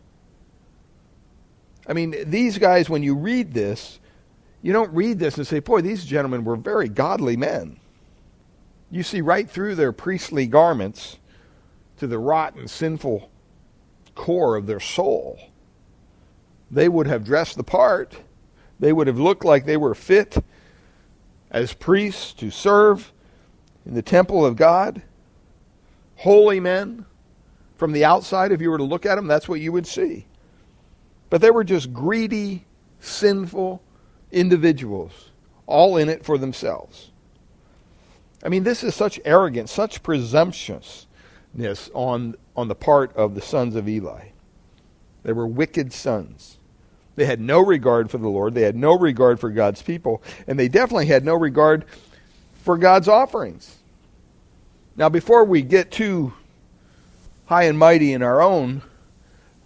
I 1.87 1.93
mean, 1.93 2.15
these 2.25 2.57
guys, 2.57 2.89
when 2.89 3.03
you 3.03 3.15
read 3.15 3.53
this, 3.53 3.99
you 4.65 4.73
don't 4.73 4.91
read 4.95 5.19
this 5.19 5.37
and 5.37 5.45
say, 5.45 5.59
boy, 5.59 5.81
these 5.81 6.03
gentlemen 6.03 6.43
were 6.43 6.55
very 6.55 6.89
godly 6.89 7.37
men. 7.37 7.79
You 8.89 9.03
see 9.03 9.21
right 9.21 9.47
through 9.47 9.75
their 9.75 9.91
priestly 9.91 10.47
garments 10.47 11.19
to 11.97 12.07
the 12.07 12.17
rotten, 12.17 12.67
sinful 12.67 13.29
core 14.15 14.55
of 14.55 14.65
their 14.65 14.79
soul. 14.79 15.37
they 16.71 16.89
would 16.89 17.05
have 17.05 17.23
dressed 17.23 17.57
the 17.57 17.63
part. 17.63 18.15
They 18.79 18.91
would 18.91 19.05
have 19.05 19.19
looked 19.19 19.45
like 19.45 19.67
they 19.67 19.77
were 19.77 19.93
fit 19.93 20.35
as 21.51 21.73
priests 21.73 22.33
to 22.33 22.49
serve 22.49 23.13
in 23.85 23.93
the 23.93 24.01
temple 24.01 24.43
of 24.43 24.55
God. 24.55 25.03
Holy 26.15 26.59
men. 26.59 27.05
From 27.77 27.91
the 27.91 28.03
outside, 28.03 28.51
if 28.51 28.61
you 28.61 28.71
were 28.71 28.79
to 28.79 28.83
look 28.83 29.05
at 29.05 29.13
them, 29.13 29.27
that's 29.27 29.47
what 29.47 29.61
you 29.61 29.71
would 29.73 29.85
see. 29.85 30.25
But 31.29 31.41
they 31.41 31.51
were 31.51 31.63
just 31.63 31.93
greedy, 31.93 32.65
sinful 32.99 33.83
individuals, 34.35 35.31
all 35.65 35.97
in 35.97 36.09
it 36.09 36.23
for 36.23 36.37
themselves. 36.37 37.09
I 38.43 38.49
mean, 38.49 38.63
this 38.63 38.83
is 38.83 38.93
such 38.93 39.19
arrogance, 39.25 39.71
such 39.71 40.03
presumptuousness 40.03 41.89
on, 41.93 42.35
on 42.55 42.67
the 42.67 42.75
part 42.75 43.15
of 43.15 43.33
the 43.33 43.41
sons 43.41 43.75
of 43.75 43.89
Eli. 43.89 44.27
They 45.23 45.33
were 45.33 45.47
wicked 45.47 45.91
sons. 45.91 46.57
They 47.15 47.25
had 47.25 47.39
no 47.39 47.59
regard 47.61 48.11
for 48.11 48.19
the 48.19 48.27
Lord. 48.27 48.53
They 48.53 48.61
had 48.61 48.75
no 48.75 48.95
regard 48.95 49.39
for 49.39 49.49
God's 49.49 49.81
people. 49.81 50.21
And 50.45 50.59
they 50.59 50.67
definitely 50.67 51.07
had 51.07 51.25
no 51.25 51.33
regard 51.33 51.85
for 52.61 52.77
God's 52.77 53.07
offerings. 53.07 53.77
Now, 54.97 55.09
before 55.09 55.43
we 55.45 55.61
get 55.61 55.91
too 55.91 56.33
high 57.45 57.63
and 57.63 57.79
mighty 57.79 58.13
in 58.13 58.21
our 58.21 58.41
own 58.41 58.81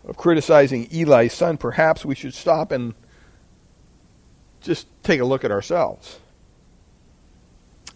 of 0.07 0.15
criticizing 0.15 0.87
Eli's 0.91 1.33
son, 1.33 1.57
perhaps 1.57 2.05
we 2.05 2.15
should 2.15 2.33
stop 2.33 2.71
and 2.71 2.93
just 4.61 4.87
take 5.03 5.19
a 5.19 5.25
look 5.25 5.43
at 5.43 5.51
ourselves. 5.51 6.19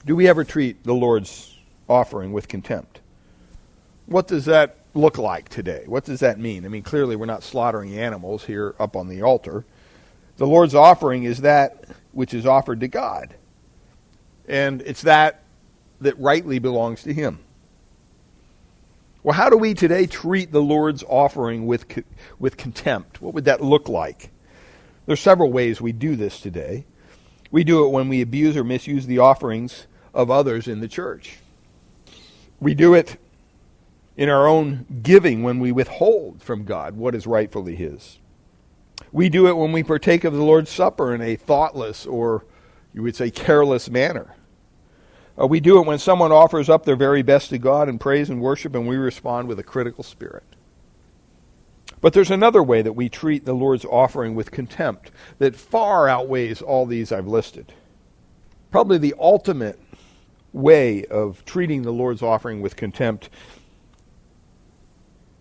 Do 0.06 0.16
we 0.16 0.28
ever 0.28 0.44
treat 0.44 0.84
the 0.84 0.94
Lord's 0.94 1.58
offering 1.88 2.34
with 2.34 2.48
contempt? 2.48 3.00
What 4.06 4.28
does 4.28 4.46
that 4.46 4.78
look 4.94 5.18
like 5.18 5.50
today? 5.50 5.84
What 5.86 6.06
does 6.06 6.20
that 6.20 6.40
mean? 6.40 6.66
I 6.66 6.68
mean, 6.68 6.84
clearly 6.84 7.16
we're 7.16 7.26
not 7.26 7.44
slaughtering 7.44 7.98
animals 7.98 8.46
here 8.46 8.76
up 8.80 8.96
on 8.96 9.08
the 9.08 9.22
altar. 9.22 9.66
The 10.38 10.48
Lord's 10.48 10.76
offering 10.76 11.24
is 11.24 11.42
that 11.42 11.86
which 12.12 12.34
is 12.34 12.46
offered 12.46 12.82
to 12.82 12.88
God. 12.88 13.36
And 14.48 14.82
it's 14.82 15.04
that 15.04 15.44
that 16.02 16.20
rightly 16.20 16.60
belongs 16.60 17.04
to 17.04 17.14
Him. 17.14 17.40
Well, 19.24 19.34
how 19.34 19.50
do 19.50 19.58
we 19.58 19.74
today 19.74 20.06
treat 20.06 20.52
the 20.52 20.62
Lord's 20.62 21.04
offering 21.08 21.66
with, 21.66 21.86
with 22.40 22.58
contempt? 22.58 23.22
What 23.22 23.34
would 23.34 23.46
that 23.46 23.62
look 23.62 23.88
like? 23.88 24.32
There's 25.06 25.20
several 25.20 25.52
ways 25.52 25.82
we 25.82 25.92
do 25.92 26.16
this 26.16 26.40
today. 26.40 26.86
We 27.52 27.64
do 27.64 27.86
it 27.86 27.90
when 27.90 28.10
we 28.10 28.22
abuse 28.22 28.56
or 28.58 28.64
misuse 28.64 29.06
the 29.06 29.20
offerings 29.20 29.88
of 30.14 30.32
others 30.32 30.68
in 30.68 30.80
the 30.80 30.88
church. 30.88 31.38
We 32.60 32.74
do 32.74 32.94
it 32.94 33.18
in 34.16 34.30
our 34.30 34.48
own 34.48 34.86
giving 35.02 35.44
when 35.44 35.60
we 35.60 35.72
withhold 35.72 36.42
from 36.42 36.64
God 36.64 36.96
what 36.96 37.16
is 37.16 37.28
rightfully 37.28 37.76
His. 37.76 38.20
We 39.12 39.30
do 39.30 39.48
it 39.48 39.58
when 39.58 39.72
we 39.72 39.84
partake 39.84 40.24
of 40.24 40.34
the 40.34 40.44
Lord's 40.44 40.70
Supper 40.70 41.14
in 41.14 41.22
a 41.22 41.36
thoughtless 41.36 42.06
or, 42.06 42.46
you 42.94 43.04
would 43.04 43.16
say, 43.16 43.30
careless 43.30 43.90
manner. 43.90 44.36
Uh, 45.40 45.48
we 45.48 45.60
do 45.60 45.80
it 45.80 45.88
when 45.88 46.00
someone 46.00 46.32
offers 46.32 46.70
up 46.70 46.86
their 46.86 46.96
very 46.96 47.24
best 47.24 47.50
to 47.50 47.58
God 47.58 47.90
in 47.90 48.00
praise 48.00 48.30
and 48.30 48.40
worship, 48.40 48.76
and 48.76 48.88
we 48.88 48.96
respond 48.96 49.48
with 49.48 49.60
a 49.60 49.64
critical 49.64 50.04
spirit. 50.04 50.44
But 52.04 52.12
there's 52.12 52.32
another 52.32 52.62
way 52.62 52.82
that 52.82 52.98
we 52.98 53.08
treat 53.08 53.46
the 53.46 53.54
Lord's 53.54 53.86
offering 53.86 54.36
with 54.36 54.52
contempt 54.52 55.10
that 55.40 55.56
far 55.56 56.10
outweighs 56.10 56.62
all 56.62 56.86
these 56.86 57.14
I've 57.14 57.28
listed. 57.28 57.72
Probably 58.72 58.98
the 58.98 59.16
ultimate 59.18 59.80
way 60.52 61.06
of 61.06 61.46
treating 61.46 61.84
the 61.84 61.94
Lord's 61.94 62.22
offering 62.22 62.62
with 62.62 62.76
contempt 62.76 63.30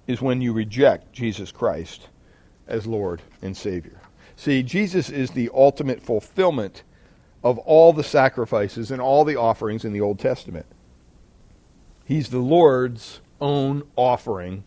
is 0.06 0.22
when 0.22 0.40
you 0.40 0.52
reject 0.52 1.12
Jesus 1.12 1.50
Christ 1.50 2.06
as 2.68 2.86
Lord 2.86 3.22
and 3.42 3.56
Savior. 3.56 4.00
See, 4.36 4.62
Jesus 4.62 5.10
is 5.10 5.32
the 5.32 5.50
ultimate 5.52 6.00
fulfillment 6.00 6.84
of 7.42 7.58
all 7.58 7.92
the 7.92 8.04
sacrifices 8.04 8.92
and 8.92 9.02
all 9.02 9.24
the 9.24 9.34
offerings 9.34 9.84
in 9.84 9.92
the 9.92 10.00
Old 10.00 10.20
Testament. 10.20 10.66
He's 12.04 12.28
the 12.28 12.38
Lord's 12.38 13.20
own 13.40 13.82
offering 13.96 14.62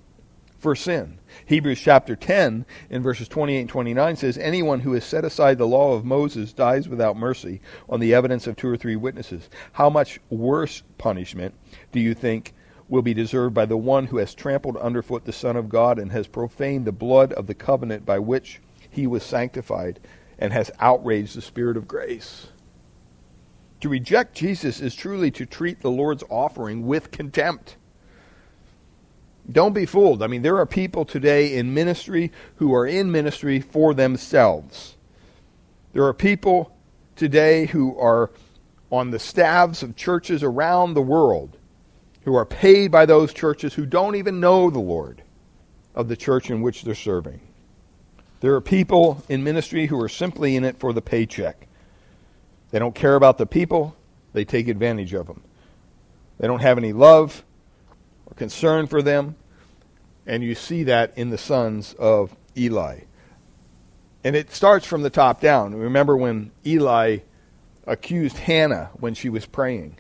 for 0.65 0.75
sin. 0.75 1.19
Hebrews 1.45 1.80
chapter 1.80 2.15
10 2.15 2.65
in 2.89 3.04
verses 3.04 3.28
28 3.28 3.60
and 3.60 3.69
29 3.69 4.15
says, 4.15 4.36
Anyone 4.39 4.80
who 4.80 4.93
has 4.93 5.06
set 5.06 5.23
aside 5.23 5.60
the 5.60 5.67
law 5.67 5.93
of 5.93 6.04
Moses 6.04 6.54
dies 6.54 6.89
without 6.89 7.15
mercy 7.15 7.62
on 7.88 7.99
the 7.99 8.15
evidence 8.15 8.47
of 8.47 8.56
two 8.56 8.69
or 8.69 8.75
three 8.75 8.95
witnesses. 8.95 9.47
How 9.73 9.91
much 9.91 10.19
worse 10.32 10.82
punishment 10.97 11.54
do 11.91 11.99
you 11.99 12.15
think 12.15 12.56
will 12.89 13.04
be 13.04 13.13
deserved 13.13 13.54
by 13.54 13.67
the 13.67 13.78
one 13.78 14.08
who 14.08 14.17
has 14.17 14.34
trampled 14.34 14.75
underfoot 14.78 15.25
the 15.25 15.32
Son 15.32 15.56
of 15.56 15.69
God 15.69 15.99
and 15.99 16.12
has 16.12 16.25
profaned 16.25 16.86
the 16.86 16.91
blood 16.91 17.32
of 17.34 17.45
the 17.45 17.54
covenant 17.54 18.04
by 18.04 18.17
which 18.17 18.60
he 18.89 19.06
was 19.06 19.21
sanctified 19.21 19.99
and 20.39 20.51
has 20.51 20.71
outraged 20.80 21.36
the 21.38 21.43
Spirit 21.43 21.78
of 21.78 21.88
grace? 21.88 22.47
To 23.82 23.89
reject 23.89 24.36
Jesus 24.36 24.82
is 24.82 24.95
truly 24.95 25.30
to 25.30 25.45
treat 25.45 25.82
the 25.82 25.91
Lord's 25.91 26.23
offering 26.28 26.88
with 26.88 27.12
contempt. 27.12 27.78
Don't 29.51 29.73
be 29.73 29.86
fooled. 29.86 30.23
I 30.23 30.27
mean, 30.27 30.41
there 30.41 30.58
are 30.58 30.65
people 30.65 31.05
today 31.05 31.55
in 31.55 31.73
ministry 31.73 32.31
who 32.55 32.73
are 32.73 32.86
in 32.86 33.12
ministry 33.12 33.60
for 33.60 33.93
themselves. 33.93 34.95
There 35.93 36.03
are 36.03 36.13
people 36.13 36.75
today 37.15 37.67
who 37.67 37.97
are 37.99 38.31
on 38.91 39.12
the 39.12 39.19
staffs 39.19 39.84
of 39.84 39.95
churches 39.95 40.43
around 40.43 40.93
the 40.93 41.01
world 41.01 41.58
who 42.23 42.36
are 42.36 42.45
paid 42.45 42.91
by 42.91 43.05
those 43.05 43.34
churches 43.34 43.75
who 43.75 43.86
don't 43.86 44.15
even 44.15 44.39
know 44.39 44.69
the 44.69 44.79
Lord 44.79 45.21
of 45.93 46.08
the 46.08 46.17
church 46.17 46.49
in 46.49 46.62
which 46.62 46.84
they're 46.84 46.95
serving. 46.95 47.39
There 48.41 48.55
are 48.55 48.62
people 48.62 49.23
in 49.29 49.43
ministry 49.43 49.86
who 49.86 50.01
are 50.01 50.10
simply 50.10 50.55
in 50.55 50.63
it 50.63 50.77
for 50.77 50.91
the 50.91 51.01
paycheck. 51.01 51.67
They 52.71 52.79
don't 52.79 52.95
care 52.95 53.15
about 53.15 53.38
the 53.38 53.45
people, 53.45 53.95
they 54.34 54.43
take 54.43 54.67
advantage 54.67 55.13
of 55.13 55.27
them. 55.27 55.41
They 56.39 56.47
don't 56.47 56.62
have 56.62 56.77
any 56.77 56.91
love 56.91 57.43
or 58.25 58.33
concern 58.35 58.88
for 58.88 59.01
them, 59.01 59.35
and 60.25 60.43
you 60.43 60.55
see 60.55 60.83
that 60.83 61.17
in 61.17 61.29
the 61.29 61.38
sons 61.38 61.93
of 61.99 62.35
Eli. 62.57 63.01
And 64.23 64.35
it 64.35 64.51
starts 64.51 64.88
from 64.88 65.03
the 65.03 65.09
top 65.09 65.39
down. 65.39 65.75
Remember 65.75 66.17
when 66.17 66.51
Eli 66.65 67.19
accused 67.85 68.38
Hannah 68.38 68.89
when 68.95 69.13
she 69.13 69.29
was 69.29 69.45
praying? 69.45 69.97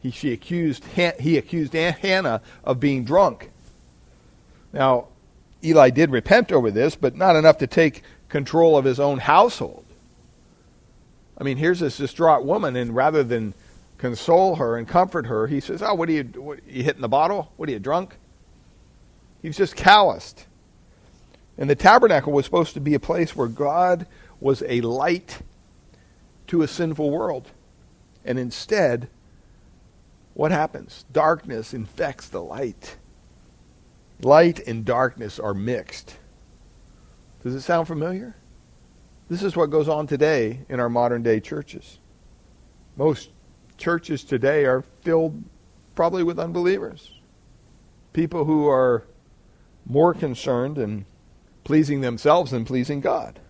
He, 0.00 0.10
she 0.10 0.32
accused, 0.32 0.84
he 1.18 1.38
accused 1.38 1.72
Hannah 1.72 2.42
of 2.62 2.78
being 2.80 3.04
drunk. 3.04 3.50
Now, 4.74 5.06
Eli 5.64 5.88
did 5.88 6.10
repent 6.10 6.52
over 6.52 6.70
this, 6.70 6.94
but 6.94 7.16
not 7.16 7.36
enough 7.36 7.56
to 7.58 7.66
take 7.66 8.02
control 8.28 8.76
of 8.76 8.84
his 8.84 9.00
own 9.00 9.18
household. 9.18 9.86
I 11.38 11.44
mean, 11.44 11.56
here's 11.56 11.80
this 11.80 11.96
distraught 11.96 12.44
woman, 12.44 12.76
and 12.76 12.94
rather 12.94 13.24
than 13.24 13.54
console 14.04 14.56
her 14.56 14.76
and 14.76 14.86
comfort 14.86 15.24
her, 15.24 15.46
he 15.46 15.60
says, 15.60 15.80
"Oh, 15.82 15.94
what 15.94 16.10
are 16.10 16.12
you? 16.12 16.24
What, 16.36 16.60
you 16.68 16.82
hitting 16.82 17.00
the 17.00 17.08
bottle? 17.08 17.50
What 17.56 17.70
are 17.70 17.72
you 17.72 17.78
drunk?" 17.78 18.16
He's 19.40 19.56
just 19.56 19.76
calloused. 19.76 20.44
And 21.56 21.70
the 21.70 21.74
tabernacle 21.74 22.30
was 22.30 22.44
supposed 22.44 22.74
to 22.74 22.80
be 22.80 22.92
a 22.92 23.00
place 23.00 23.34
where 23.34 23.48
God 23.48 24.06
was 24.40 24.62
a 24.68 24.82
light 24.82 25.40
to 26.48 26.60
a 26.60 26.68
sinful 26.68 27.10
world, 27.10 27.50
and 28.26 28.38
instead, 28.38 29.08
what 30.34 30.50
happens? 30.50 31.06
Darkness 31.10 31.72
infects 31.72 32.28
the 32.28 32.42
light. 32.42 32.96
Light 34.20 34.60
and 34.66 34.84
darkness 34.84 35.38
are 35.38 35.54
mixed. 35.54 36.18
Does 37.42 37.54
it 37.54 37.62
sound 37.62 37.86
familiar? 37.86 38.36
This 39.30 39.42
is 39.42 39.56
what 39.56 39.70
goes 39.70 39.88
on 39.88 40.06
today 40.06 40.60
in 40.68 40.78
our 40.78 40.90
modern 40.90 41.22
day 41.22 41.40
churches. 41.40 41.98
Most 42.96 43.30
churches 43.76 44.24
today 44.24 44.64
are 44.64 44.84
filled 45.02 45.42
probably 45.94 46.22
with 46.22 46.38
unbelievers. 46.38 47.10
People 48.12 48.44
who 48.44 48.68
are 48.68 49.04
more 49.86 50.14
concerned 50.14 50.78
in 50.78 51.04
pleasing 51.64 52.00
themselves 52.00 52.50
than 52.50 52.64
pleasing 52.64 53.00
God. 53.00 53.40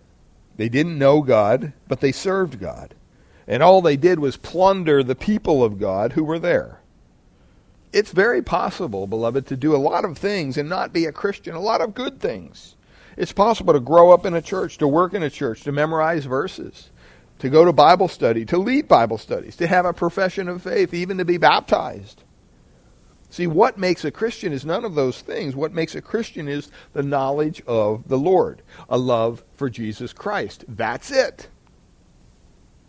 They 0.57 0.69
didn't 0.69 0.97
know 0.97 1.21
God, 1.21 1.73
but 1.87 1.99
they 2.01 2.11
served 2.11 2.59
God. 2.59 2.95
And 3.47 3.61
all 3.61 3.81
they 3.81 3.97
did 3.97 4.19
was 4.19 4.37
plunder 4.37 5.03
the 5.03 5.15
people 5.15 5.63
of 5.63 5.79
God 5.79 6.13
who 6.13 6.23
were 6.23 6.39
there. 6.39 6.79
It's 7.93 8.11
very 8.11 8.41
possible, 8.41 9.07
beloved, 9.07 9.45
to 9.47 9.55
do 9.55 9.75
a 9.75 9.77
lot 9.77 10.03
of 10.03 10.17
things 10.17 10.57
and 10.57 10.67
not 10.67 10.91
be 10.91 11.05
a 11.05 11.11
Christian, 11.11 11.55
a 11.55 11.59
lot 11.59 11.81
of 11.81 11.93
good 11.93 12.19
things. 12.19 12.75
It's 13.17 13.31
possible 13.31 13.73
to 13.73 13.79
grow 13.79 14.11
up 14.11 14.25
in 14.25 14.33
a 14.33 14.41
church, 14.41 14.77
to 14.79 14.87
work 14.87 15.13
in 15.13 15.23
a 15.23 15.29
church, 15.29 15.61
to 15.61 15.71
memorize 15.71 16.25
verses, 16.25 16.89
to 17.45 17.51
go 17.51 17.63
to 17.63 17.71
Bible 17.71 18.07
study, 18.07 18.43
to 18.45 18.57
lead 18.57 18.87
Bible 18.87 19.19
studies, 19.19 19.55
to 19.57 19.67
have 19.67 19.85
a 19.85 19.93
profession 19.93 20.49
of 20.49 20.63
faith, 20.63 20.95
even 20.95 21.19
to 21.19 21.25
be 21.25 21.37
baptized. 21.37 22.23
See, 23.29 23.45
what 23.45 23.77
makes 23.77 24.03
a 24.03 24.09
Christian 24.09 24.51
is 24.51 24.65
none 24.65 24.83
of 24.83 24.95
those 24.95 25.21
things. 25.21 25.55
What 25.55 25.71
makes 25.71 25.93
a 25.93 26.01
Christian 26.01 26.47
is 26.47 26.71
the 26.93 27.03
knowledge 27.03 27.61
of 27.67 28.07
the 28.07 28.17
Lord, 28.17 28.63
a 28.89 28.97
love 28.97 29.43
for 29.53 29.69
Jesus 29.69 30.11
Christ. 30.11 30.65
That's 30.67 31.11
it. 31.11 31.49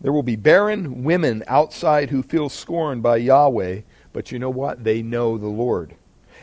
There 0.00 0.12
will 0.12 0.22
be 0.22 0.36
barren 0.36 1.04
women 1.04 1.44
outside 1.48 2.08
who 2.08 2.22
feel 2.22 2.48
scorned 2.48 3.02
by 3.02 3.18
Yahweh, 3.18 3.82
but 4.14 4.32
you 4.32 4.38
know 4.38 4.48
what? 4.48 4.84
They 4.84 5.02
know 5.02 5.36
the 5.36 5.48
Lord. 5.48 5.96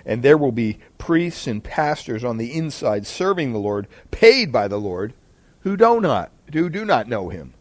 And 0.05 0.21
there 0.21 0.37
will 0.37 0.51
be 0.51 0.77
priests 0.99 1.47
and 1.47 1.63
pastors 1.63 2.23
on 2.23 2.37
the 2.37 2.53
inside 2.53 3.07
serving 3.07 3.53
the 3.53 3.59
Lord, 3.59 3.87
paid 4.11 4.51
by 4.51 4.67
the 4.67 4.79
Lord, 4.79 5.15
who 5.61 5.75
do 5.75 5.99
not 5.99 6.29
who 6.53 6.69
do 6.69 6.85
not 6.85 7.07
know 7.07 7.29
him. 7.29 7.55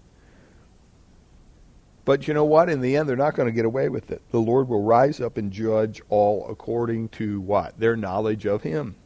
But 2.05 2.27
you 2.27 2.35
know 2.35 2.45
what? 2.45 2.69
In 2.69 2.81
the 2.81 2.97
end, 2.97 3.09
they're 3.09 3.17
not 3.17 3.37
going 3.37 3.47
to 3.47 3.53
get 3.53 3.65
away 3.65 3.89
with 3.89 4.11
it. 4.11 4.23
The 4.31 4.41
Lord 4.41 4.69
will 4.69 4.83
rise 4.83 5.21
up 5.21 5.37
and 5.37 5.53
judge 5.53 6.03
all 6.09 6.47
according 6.49 7.11
to 7.11 7.41
what? 7.41 7.79
Their 7.79 7.97
knowledge 7.97 8.45
of 8.45 8.63
him. 8.63 8.97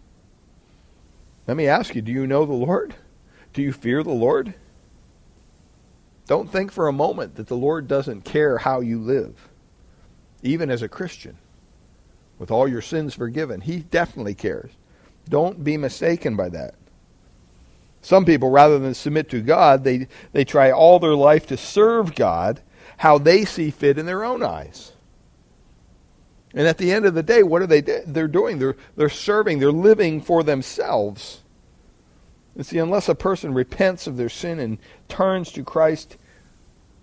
Let 1.46 1.56
me 1.56 1.66
ask 1.66 1.94
you, 1.94 2.02
do 2.02 2.10
you 2.10 2.26
know 2.26 2.46
the 2.46 2.54
Lord? 2.54 2.94
Do 3.52 3.62
you 3.62 3.72
fear 3.72 4.02
the 4.02 4.10
Lord? 4.10 4.54
Don't 6.26 6.50
think 6.50 6.72
for 6.72 6.88
a 6.88 6.92
moment 6.92 7.36
that 7.36 7.46
the 7.46 7.56
Lord 7.56 7.86
doesn't 7.86 8.24
care 8.24 8.58
how 8.58 8.80
you 8.80 8.98
live, 8.98 9.48
even 10.42 10.70
as 10.70 10.82
a 10.82 10.88
Christian, 10.88 11.36
with 12.38 12.50
all 12.50 12.66
your 12.66 12.82
sins 12.82 13.14
forgiven. 13.14 13.60
He 13.60 13.78
definitely 13.78 14.34
cares. 14.34 14.72
Don't 15.28 15.62
be 15.62 15.76
mistaken 15.76 16.34
by 16.34 16.48
that. 16.48 16.74
Some 18.02 18.24
people, 18.24 18.50
rather 18.50 18.78
than 18.78 18.94
submit 18.94 19.28
to 19.30 19.40
God, 19.40 19.84
they, 19.84 20.08
they 20.32 20.44
try 20.44 20.70
all 20.70 20.98
their 20.98 21.14
life 21.14 21.46
to 21.48 21.56
serve 21.56 22.14
God 22.14 22.60
how 22.96 23.18
they 23.18 23.44
see 23.44 23.70
fit 23.70 23.98
in 23.98 24.06
their 24.06 24.24
own 24.24 24.42
eyes. 24.42 24.92
And 26.54 26.66
at 26.66 26.78
the 26.78 26.92
end 26.92 27.04
of 27.04 27.14
the 27.14 27.22
day, 27.22 27.42
what 27.42 27.60
are 27.60 27.66
they 27.66 27.82
they're 27.82 28.28
doing? 28.28 28.58
They're, 28.58 28.76
they're 28.96 29.08
serving, 29.10 29.58
they're 29.58 29.70
living 29.70 30.22
for 30.22 30.42
themselves. 30.42 31.42
And 32.54 32.64
see, 32.64 32.78
unless 32.78 33.08
a 33.08 33.14
person 33.14 33.52
repents 33.52 34.06
of 34.06 34.16
their 34.16 34.30
sin 34.30 34.58
and 34.58 34.78
turns 35.08 35.52
to 35.52 35.62
Christ 35.62 36.16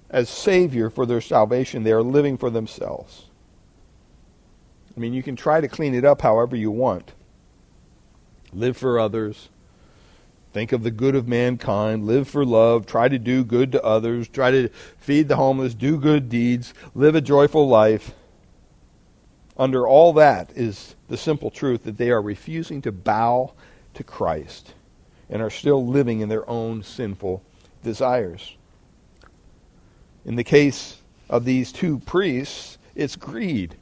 as 0.10 0.30
Savior 0.30 0.90
for 0.90 1.06
their 1.06 1.22
salvation, 1.22 1.84
they 1.84 1.92
are 1.92 2.02
living 2.02 2.38
for 2.38 2.50
themselves. 2.50 3.26
I 4.96 5.00
mean, 5.00 5.14
you 5.14 5.22
can 5.22 5.36
try 5.36 5.62
to 5.62 5.68
clean 5.68 5.94
it 5.94 6.06
up 6.06 6.22
however 6.22 6.56
you 6.56 6.72
want. 6.72 7.14
Live 8.52 8.78
for 8.78 9.00
others, 9.00 9.50
Think 10.54 10.72
of 10.72 10.84
the 10.84 10.92
good 10.92 11.16
of 11.16 11.28
mankind, 11.28 12.06
live 12.06 12.28
for 12.28 12.46
love, 12.46 12.86
try 12.86 13.10
to 13.10 13.18
do 13.18 13.44
good 13.44 13.72
to 13.72 13.84
others, 13.84 14.28
try 14.28 14.52
to 14.52 14.70
feed 15.00 15.28
the 15.28 15.36
homeless, 15.36 15.74
do 15.74 15.98
good 15.98 16.30
deeds, 16.30 16.76
live 16.94 17.16
a 17.16 17.22
joyful 17.22 17.68
life. 17.68 18.14
Under 19.58 19.88
all 19.88 20.14
that 20.14 20.52
is 20.56 20.96
the 21.08 21.18
simple 21.18 21.50
truth 21.50 21.84
that 21.86 21.98
they 21.98 22.12
are 22.12 22.22
refusing 22.22 22.84
to 22.84 22.92
bow 22.92 23.54
to 23.96 24.04
Christ 24.04 24.76
and 25.28 25.42
are 25.42 25.50
still 25.50 25.88
living 25.88 26.20
in 26.20 26.30
their 26.30 26.48
own 26.48 26.84
sinful 26.84 27.42
desires. 27.82 28.56
In 30.24 30.36
the 30.36 30.44
case 30.44 31.02
of 31.32 31.46
these 31.46 31.72
two 31.72 31.98
priests, 31.98 32.78
it's 32.94 33.16
greed. 33.16 33.76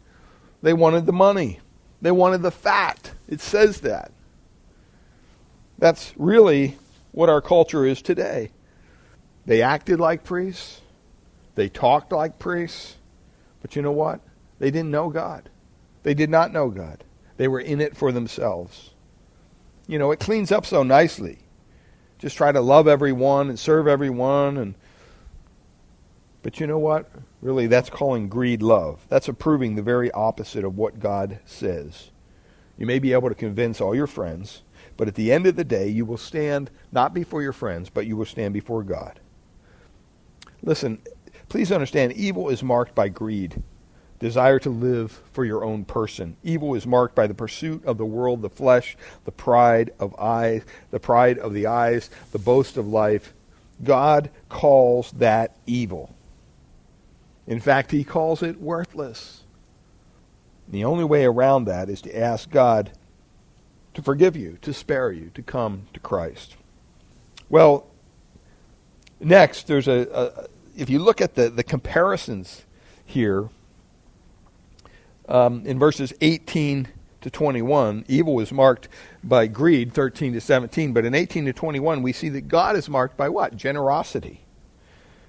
They 0.61 0.71
wanted 0.71 1.05
the 1.05 1.11
money. 1.11 1.59
They 2.01 2.11
wanted 2.11 2.43
the 2.43 2.51
fat. 2.51 3.11
It 3.27 3.41
says 3.41 3.81
that. 3.81 4.13
That's 5.81 6.13
really 6.15 6.77
what 7.11 7.27
our 7.27 7.41
culture 7.41 7.87
is 7.87 8.03
today. 8.03 8.51
They 9.47 9.63
acted 9.63 9.99
like 9.99 10.23
priests, 10.23 10.79
they 11.55 11.69
talked 11.69 12.11
like 12.11 12.37
priests, 12.37 12.97
but 13.63 13.75
you 13.75 13.81
know 13.81 13.91
what? 13.91 14.21
They 14.59 14.69
didn't 14.69 14.91
know 14.91 15.09
God. 15.09 15.49
They 16.03 16.13
did 16.13 16.29
not 16.29 16.53
know 16.53 16.69
God. 16.69 17.03
They 17.37 17.47
were 17.47 17.59
in 17.59 17.81
it 17.81 17.97
for 17.97 18.11
themselves. 18.11 18.91
You 19.87 19.97
know, 19.97 20.11
it 20.11 20.19
cleans 20.19 20.51
up 20.51 20.67
so 20.67 20.83
nicely. 20.83 21.39
Just 22.19 22.37
try 22.37 22.51
to 22.51 22.61
love 22.61 22.87
everyone 22.87 23.49
and 23.49 23.57
serve 23.57 23.87
everyone 23.87 24.57
and 24.57 24.75
but 26.43 26.59
you 26.59 26.67
know 26.67 26.79
what? 26.79 27.09
Really, 27.41 27.65
that's 27.67 27.89
calling 27.89 28.29
greed 28.29 28.61
love. 28.61 29.05
That's 29.09 29.27
approving 29.27 29.75
the 29.75 29.83
very 29.83 30.11
opposite 30.11 30.63
of 30.63 30.77
what 30.77 30.99
God 30.99 31.39
says. 31.45 32.11
You 32.77 32.85
may 32.85 32.99
be 32.99 33.13
able 33.13 33.29
to 33.29 33.35
convince 33.35 33.81
all 33.81 33.95
your 33.95 34.07
friends 34.07 34.61
but 35.01 35.07
at 35.07 35.15
the 35.15 35.31
end 35.31 35.47
of 35.47 35.55
the 35.55 35.63
day, 35.63 35.87
you 35.87 36.05
will 36.05 36.15
stand 36.15 36.69
not 36.91 37.11
before 37.11 37.41
your 37.41 37.53
friends, 37.53 37.89
but 37.89 38.05
you 38.05 38.15
will 38.15 38.23
stand 38.23 38.53
before 38.53 38.83
God. 38.83 39.19
Listen, 40.61 41.01
please 41.49 41.71
understand 41.71 42.13
evil 42.13 42.49
is 42.49 42.61
marked 42.61 42.93
by 42.93 43.09
greed, 43.09 43.63
desire 44.19 44.59
to 44.59 44.69
live 44.69 45.19
for 45.33 45.43
your 45.43 45.63
own 45.63 45.85
person. 45.85 46.37
Evil 46.43 46.75
is 46.75 46.85
marked 46.85 47.15
by 47.15 47.25
the 47.25 47.33
pursuit 47.33 47.83
of 47.83 47.97
the 47.97 48.05
world, 48.05 48.43
the 48.43 48.49
flesh, 48.51 48.95
the 49.25 49.31
pride 49.31 49.91
of 49.97 50.13
eyes, 50.19 50.61
the 50.91 50.99
pride 50.99 51.39
of 51.39 51.55
the 51.55 51.65
eyes, 51.65 52.11
the 52.31 52.37
boast 52.37 52.77
of 52.77 52.85
life. 52.85 53.33
God 53.83 54.29
calls 54.49 55.13
that 55.13 55.55
evil. 55.65 56.13
In 57.47 57.59
fact, 57.59 57.89
he 57.89 58.03
calls 58.03 58.43
it 58.43 58.61
worthless. 58.61 59.41
The 60.67 60.85
only 60.85 61.05
way 61.05 61.25
around 61.25 61.65
that 61.65 61.89
is 61.89 62.03
to 62.03 62.15
ask 62.15 62.51
God 62.51 62.91
to 63.93 64.01
forgive 64.01 64.35
you, 64.35 64.57
to 64.61 64.73
spare 64.73 65.11
you, 65.11 65.31
to 65.33 65.41
come 65.41 65.83
to 65.93 65.99
Christ. 65.99 66.55
Well, 67.49 67.87
next, 69.19 69.67
there's 69.67 69.87
a, 69.87 70.07
a 70.13 70.47
if 70.77 70.89
you 70.89 70.99
look 70.99 71.21
at 71.21 71.35
the, 71.35 71.49
the 71.49 71.63
comparisons 71.63 72.63
here, 73.05 73.49
um, 75.27 75.65
in 75.65 75.77
verses 75.79 76.13
18 76.21 76.87
to 77.21 77.29
21, 77.29 78.05
evil 78.07 78.39
is 78.39 78.51
marked 78.51 78.87
by 79.23 79.47
greed, 79.47 79.93
13 79.93 80.33
to 80.33 80.41
17. 80.41 80.93
But 80.93 81.05
in 81.05 81.13
18 81.13 81.45
to 81.45 81.53
21, 81.53 82.01
we 82.01 82.13
see 82.13 82.29
that 82.29 82.47
God 82.47 82.75
is 82.75 82.89
marked 82.89 83.17
by 83.17 83.29
what? 83.29 83.55
Generosity. 83.55 84.41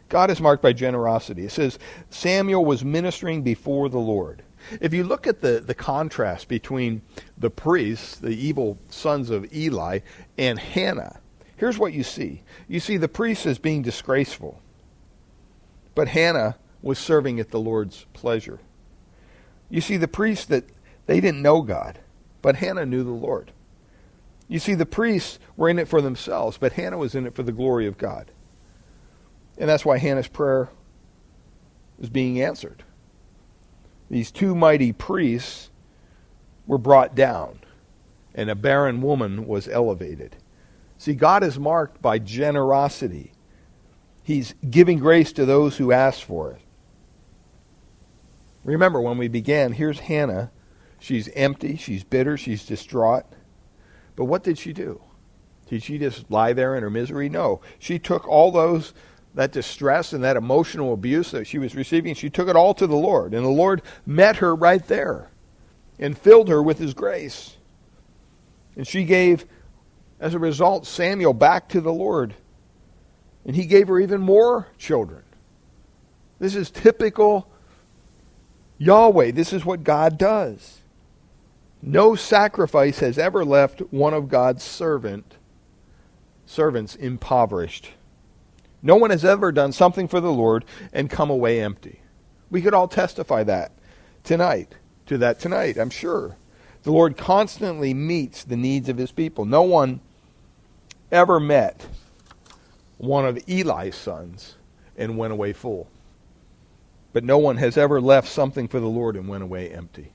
God 0.08 0.30
is 0.30 0.40
marked 0.40 0.62
by 0.62 0.72
generosity. 0.72 1.44
It 1.44 1.52
says, 1.52 1.78
Samuel 2.10 2.64
was 2.64 2.84
ministering 2.84 3.42
before 3.42 3.88
the 3.88 3.98
Lord. 3.98 4.42
If 4.80 4.92
you 4.92 5.04
look 5.04 5.26
at 5.26 5.40
the, 5.40 5.60
the 5.60 5.74
contrast 5.74 6.48
between 6.48 7.02
the 7.36 7.50
priests, 7.50 8.16
the 8.16 8.30
evil 8.30 8.78
sons 8.88 9.30
of 9.30 9.52
Eli, 9.54 10.00
and 10.38 10.58
Hannah, 10.58 11.20
here's 11.56 11.78
what 11.78 11.92
you 11.92 12.02
see. 12.02 12.42
You 12.68 12.80
see 12.80 12.96
the 12.96 13.08
priests 13.08 13.46
as 13.46 13.58
being 13.58 13.82
disgraceful, 13.82 14.60
but 15.94 16.08
Hannah 16.08 16.56
was 16.80 16.98
serving 16.98 17.38
at 17.40 17.50
the 17.50 17.60
Lord's 17.60 18.06
pleasure. 18.12 18.60
You 19.70 19.80
see 19.80 19.96
the 19.96 20.08
priests 20.08 20.44
that 20.46 20.64
they 21.06 21.20
didn't 21.20 21.42
know 21.42 21.62
God, 21.62 21.98
but 22.40 22.56
Hannah 22.56 22.86
knew 22.86 23.04
the 23.04 23.10
Lord. 23.10 23.52
You 24.48 24.58
see 24.58 24.74
the 24.74 24.86
priests 24.86 25.38
were 25.56 25.68
in 25.68 25.78
it 25.78 25.88
for 25.88 26.02
themselves, 26.02 26.58
but 26.58 26.72
Hannah 26.72 26.98
was 26.98 27.14
in 27.14 27.26
it 27.26 27.34
for 27.34 27.42
the 27.42 27.52
glory 27.52 27.86
of 27.86 27.96
God. 27.96 28.30
And 29.56 29.68
that's 29.68 29.84
why 29.84 29.98
Hannah's 29.98 30.28
prayer 30.28 30.68
is 32.00 32.10
being 32.10 32.40
answered 32.40 32.82
these 34.12 34.30
two 34.30 34.54
mighty 34.54 34.92
priests 34.92 35.70
were 36.66 36.76
brought 36.76 37.14
down, 37.14 37.60
and 38.34 38.50
a 38.50 38.54
barren 38.54 39.00
woman 39.00 39.46
was 39.46 39.66
elevated. 39.66 40.36
See, 40.98 41.14
God 41.14 41.42
is 41.42 41.58
marked 41.58 42.02
by 42.02 42.18
generosity. 42.18 43.32
He's 44.22 44.54
giving 44.68 44.98
grace 44.98 45.32
to 45.32 45.46
those 45.46 45.78
who 45.78 45.92
ask 45.92 46.20
for 46.20 46.50
it. 46.50 46.60
Remember, 48.64 49.00
when 49.00 49.16
we 49.16 49.28
began, 49.28 49.72
here's 49.72 50.00
Hannah. 50.00 50.50
She's 51.00 51.28
empty, 51.28 51.78
she's 51.78 52.04
bitter, 52.04 52.36
she's 52.36 52.66
distraught. 52.66 53.24
But 54.14 54.26
what 54.26 54.44
did 54.44 54.58
she 54.58 54.74
do? 54.74 55.00
Did 55.68 55.82
she 55.82 55.96
just 55.96 56.30
lie 56.30 56.52
there 56.52 56.76
in 56.76 56.82
her 56.82 56.90
misery? 56.90 57.30
No. 57.30 57.62
She 57.78 57.98
took 57.98 58.28
all 58.28 58.52
those 58.52 58.92
that 59.34 59.52
distress 59.52 60.12
and 60.12 60.22
that 60.24 60.36
emotional 60.36 60.92
abuse 60.92 61.30
that 61.30 61.46
she 61.46 61.58
was 61.58 61.74
receiving, 61.74 62.14
she 62.14 62.30
took 62.30 62.48
it 62.48 62.56
all 62.56 62.74
to 62.74 62.86
the 62.86 62.96
Lord. 62.96 63.34
And 63.34 63.44
the 63.44 63.50
Lord 63.50 63.82
met 64.04 64.36
her 64.36 64.54
right 64.54 64.86
there 64.86 65.30
and 65.98 66.16
filled 66.16 66.48
her 66.48 66.62
with 66.62 66.78
his 66.78 66.94
grace. 66.94 67.56
And 68.76 68.86
she 68.86 69.04
gave, 69.04 69.46
as 70.20 70.34
a 70.34 70.38
result, 70.38 70.86
Samuel 70.86 71.32
back 71.32 71.68
to 71.70 71.80
the 71.80 71.92
Lord. 71.92 72.34
And 73.44 73.56
he 73.56 73.66
gave 73.66 73.88
her 73.88 73.98
even 73.98 74.20
more 74.20 74.68
children. 74.78 75.22
This 76.38 76.54
is 76.54 76.70
typical 76.70 77.48
Yahweh. 78.78 79.30
This 79.30 79.52
is 79.52 79.64
what 79.64 79.84
God 79.84 80.18
does. 80.18 80.80
No 81.80 82.14
sacrifice 82.14 82.98
has 83.00 83.18
ever 83.18 83.44
left 83.44 83.80
one 83.92 84.14
of 84.14 84.28
God's 84.28 84.62
servant 84.62 85.36
servants 86.46 86.94
impoverished. 86.94 87.90
No 88.82 88.96
one 88.96 89.10
has 89.10 89.24
ever 89.24 89.52
done 89.52 89.72
something 89.72 90.08
for 90.08 90.20
the 90.20 90.32
Lord 90.32 90.64
and 90.92 91.08
come 91.08 91.30
away 91.30 91.62
empty. 91.62 92.00
We 92.50 92.60
could 92.60 92.74
all 92.74 92.88
testify 92.88 93.44
that 93.44 93.72
tonight, 94.24 94.74
to 95.06 95.18
that 95.18 95.38
tonight, 95.38 95.78
I'm 95.78 95.90
sure. 95.90 96.36
The 96.82 96.92
Lord 96.92 97.16
constantly 97.16 97.94
meets 97.94 98.42
the 98.42 98.56
needs 98.56 98.88
of 98.88 98.98
his 98.98 99.12
people. 99.12 99.44
No 99.44 99.62
one 99.62 100.00
ever 101.12 101.38
met 101.38 101.86
one 102.98 103.24
of 103.24 103.38
Eli's 103.48 103.94
sons 103.94 104.56
and 104.96 105.16
went 105.16 105.32
away 105.32 105.52
full. 105.52 105.88
But 107.12 107.24
no 107.24 107.38
one 107.38 107.58
has 107.58 107.76
ever 107.76 108.00
left 108.00 108.28
something 108.28 108.66
for 108.68 108.80
the 108.80 108.88
Lord 108.88 109.16
and 109.16 109.28
went 109.28 109.44
away 109.44 109.70
empty. 109.70 110.12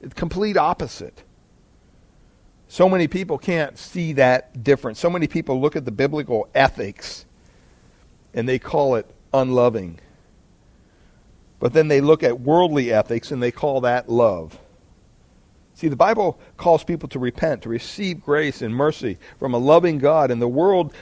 It's 0.00 0.14
complete 0.14 0.56
opposite. 0.56 1.22
So 2.68 2.88
many 2.88 3.06
people 3.08 3.38
can't 3.38 3.78
see 3.78 4.12
that 4.14 4.64
difference. 4.64 4.98
So 4.98 5.10
many 5.10 5.26
people 5.26 5.60
look 5.60 5.76
at 5.76 5.84
the 5.84 5.92
biblical 5.92 6.48
ethics 6.54 7.24
and 8.34 8.48
they 8.48 8.58
call 8.58 8.96
it 8.96 9.08
unloving. 9.32 10.00
But 11.58 11.72
then 11.72 11.88
they 11.88 12.00
look 12.00 12.22
at 12.22 12.40
worldly 12.40 12.92
ethics 12.92 13.30
and 13.30 13.42
they 13.42 13.50
call 13.50 13.80
that 13.82 14.08
love. 14.08 14.58
See, 15.74 15.88
the 15.88 15.96
Bible 15.96 16.40
calls 16.56 16.84
people 16.84 17.06
to 17.10 17.18
repent, 17.18 17.62
to 17.62 17.68
receive 17.68 18.22
grace 18.22 18.62
and 18.62 18.74
mercy 18.74 19.18
from 19.38 19.52
a 19.52 19.58
loving 19.58 19.98
God, 19.98 20.30
and 20.30 20.40
the 20.40 20.48
world 20.48 20.94